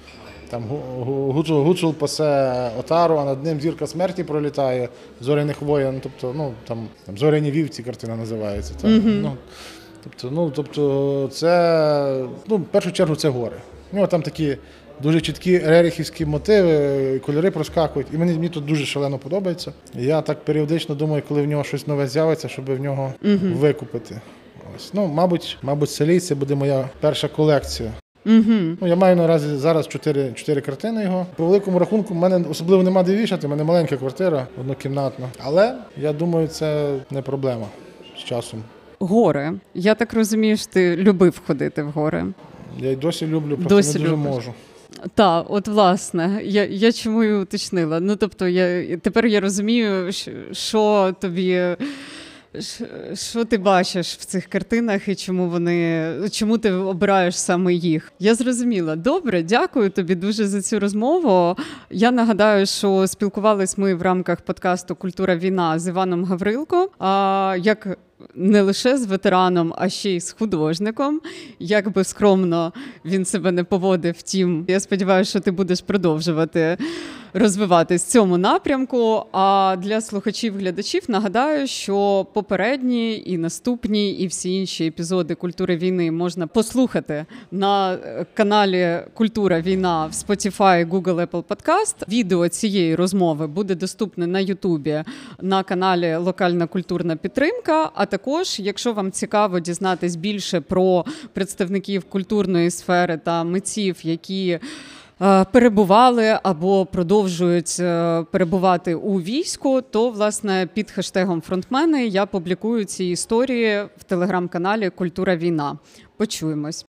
Там 0.50 0.64
Гу- 0.64 1.04
Гу- 1.06 1.32
Гуцул, 1.34 1.64
Гуцул 1.64 1.94
пасе 1.94 2.72
отару, 2.80 3.16
а 3.18 3.26
над 3.26 3.44
ним 3.44 3.62
зірка 3.62 3.88
смерті 3.88 4.24
пролітає, 4.24 4.90
зоряних 5.22 5.62
воєн. 5.62 6.00
Тобто, 6.04 6.34
ну 6.38 6.52
там, 6.68 6.88
там 7.06 7.18
зоряні 7.18 7.52
вівці 7.52 7.84
картина 7.84 8.16
називається. 8.16 8.74
Та, 8.82 8.88
ну, 8.88 9.32
тобто, 10.04 10.30
ну, 10.32 10.52
тобто, 10.56 11.30
це 11.34 12.26
ну, 12.48 12.58
в 12.58 12.64
першу 12.66 12.92
чергу 12.92 13.16
це 13.16 13.30
гори. 13.30 13.56
У 13.94 13.96
нього 13.96 14.08
там 14.08 14.22
такі 14.22 14.58
дуже 15.04 15.22
чіткі 15.22 15.60
рерихівські 15.60 16.26
мотиви, 16.26 17.20
кольори 17.26 17.52
проскакують. 17.52 18.08
І 18.14 18.18
мені, 18.18 18.34
мені 18.34 18.50
тут 18.50 18.66
дуже 18.66 18.86
шалено 18.86 19.18
подобається. 19.18 19.74
Я 19.94 20.22
так 20.22 20.46
періодично 20.46 20.96
думаю, 20.96 21.24
коли 21.28 21.42
в 21.42 21.46
нього 21.48 21.64
щось 21.64 21.88
нове 21.88 22.08
з'явиться, 22.08 22.48
щоб 22.48 22.66
в 22.66 22.80
нього 22.80 23.14
викупити. 23.56 24.22
Ось. 24.76 24.94
Ну, 24.94 25.08
мабуть, 25.08 25.58
мабуть, 25.62 25.90
селій 25.90 26.20
це 26.20 26.36
буде 26.36 26.56
моя 26.56 26.90
перша 27.00 27.28
колекція. 27.28 27.92
Угу. 28.28 28.78
Ну, 28.82 28.88
я 28.88 28.96
маю 28.96 29.16
наразі 29.16 29.56
зараз 29.56 29.88
чотири, 29.88 30.32
чотири 30.36 30.62
картини 30.62 31.04
його. 31.04 31.26
По 31.36 31.46
великому 31.46 31.80
рахунку, 31.80 32.14
в 32.14 32.18
мене 32.18 32.46
особливо 32.52 32.84
нема 32.84 33.04
де 33.04 33.16
вішати, 33.16 33.48
в 33.48 33.50
мене 33.50 33.64
маленька 33.64 33.98
квартира, 33.98 34.48
однокімнатна. 34.62 35.28
Але 35.40 35.76
я 35.98 36.14
думаю, 36.14 36.48
це 36.48 36.96
не 37.12 37.22
проблема 37.22 37.66
з 38.18 38.24
часом. 38.24 38.64
Гори. 39.00 39.54
Я 39.74 39.96
так 39.96 40.14
розумію, 40.14 40.58
що 40.58 40.68
ти 40.68 40.96
любив 40.98 41.42
ходити 41.48 41.84
в 41.84 41.90
гори. 41.92 42.26
Я 42.80 42.92
й 42.92 42.96
досі 42.96 43.28
люблю, 43.28 43.56
просто 43.56 43.76
Досі 43.76 43.94
не 43.94 44.00
дуже 44.00 44.12
любиш. 44.16 44.34
можу. 44.34 44.54
Так, 45.16 45.46
от 45.50 45.68
власне, 45.68 46.42
я, 46.44 46.66
я 46.66 46.92
чому 46.92 47.24
і 47.24 47.34
уточнила. 47.34 48.00
Ну 48.00 48.16
тобто, 48.16 48.48
я 48.48 48.98
тепер 48.98 49.26
я 49.26 49.40
розумію, 49.40 50.12
що, 50.12 50.32
що 50.52 51.16
тобі. 51.22 51.62
Що 53.14 53.46
ти 53.46 53.58
бачиш 53.58 54.14
в 54.14 54.26
цих 54.26 54.46
картинах 54.46 55.08
і 55.08 55.16
чому 55.16 55.50
вони 55.50 56.14
чому 56.32 56.58
ти 56.58 56.72
обираєш 56.72 57.40
саме 57.40 57.74
їх? 57.74 58.12
Я 58.20 58.36
зрозуміла. 58.36 58.96
Добре, 58.96 59.44
дякую 59.44 59.90
тобі 59.90 60.16
дуже 60.16 60.48
за 60.48 60.62
цю 60.62 60.80
розмову. 60.80 61.56
Я 61.90 62.12
нагадаю, 62.12 62.66
що 62.66 63.08
спілкувались 63.08 63.78
ми 63.78 63.96
в 63.96 64.02
рамках 64.02 64.42
подкасту 64.42 64.96
Культура 64.96 65.36
війна 65.36 65.80
з 65.80 65.88
Іваном 65.88 66.26
Гаврилко. 66.26 66.90
А 67.00 67.56
як 67.60 67.98
не 68.36 68.62
лише 68.62 68.98
з 68.98 69.06
ветераном, 69.06 69.74
а 69.78 69.90
ще 69.90 70.10
й 70.10 70.20
з 70.20 70.32
художником. 70.32 71.22
Як 71.60 71.92
би 71.92 72.04
скромно 72.04 72.74
він 73.06 73.26
себе 73.26 73.52
не 73.52 73.64
поводив. 73.64 74.16
Втім, 74.18 74.66
я 74.68 74.80
сподіваюся, 74.80 75.30
що 75.30 75.40
ти 75.40 75.52
будеш 75.52 75.82
продовжувати 75.82 76.78
розвиватись 77.34 78.04
в 78.04 78.08
цьому 78.08 78.38
напрямку. 78.38 79.24
А 79.32 79.76
для 79.80 80.02
слухачів-глядачів 80.02 81.04
нагадаю, 81.08 81.68
що 81.68 82.28
попередні 82.34 83.24
і 83.26 83.38
наступні, 83.38 84.12
і 84.12 84.28
всі 84.28 84.56
інші 84.56 84.86
епізоди 84.88 85.36
культури 85.36 85.78
війни 85.78 86.12
можна 86.12 86.48
послухати 86.48 87.26
на 87.52 87.94
е, 87.94 88.26
каналі 88.34 89.00
Культура 89.14 89.62
Війна 89.62 90.06
в 90.06 90.12
Spotify, 90.12 90.90
Google, 90.90 91.28
Apple 91.28 91.44
Podcast. 91.44 92.10
Відео 92.10 92.50
цієї 92.50 92.96
розмови 92.96 93.48
буде 93.48 93.76
доступне 93.76 94.28
на 94.28 94.40
Ютубі 94.40 95.04
на 95.42 95.64
каналі 95.64 96.16
Локальна 96.16 96.68
культурна 96.68 97.16
підтримка. 97.16 97.92
А 97.96 98.06
також, 98.10 98.60
якщо 98.60 98.94
вам 98.94 99.12
цікаво 99.12 99.60
дізнатись 99.60 100.16
більше 100.16 100.62
про 100.62 101.06
представників 101.34 102.04
культурної 102.04 102.72
сфери 102.72 103.18
та 103.18 103.44
митців, 103.44 103.98
які 104.04 104.60
е, 105.22 105.46
перебували 105.52 106.40
або 106.44 106.86
продовжують 106.86 107.78
е, 107.80 108.24
перебувати 108.32 108.96
у 108.96 109.22
війську, 109.22 109.82
то 109.82 110.10
власне 110.10 110.68
під 110.74 110.92
хештегом 110.92 111.42
фронтмени 111.42 112.08
я 112.08 112.26
публікую 112.26 112.86
ці 112.86 113.06
історії 113.06 113.84
в 113.98 114.04
телеграм-каналі 114.04 114.90
Культура 114.90 115.36
Війна. 115.36 115.78
Почуємось. 116.18 116.86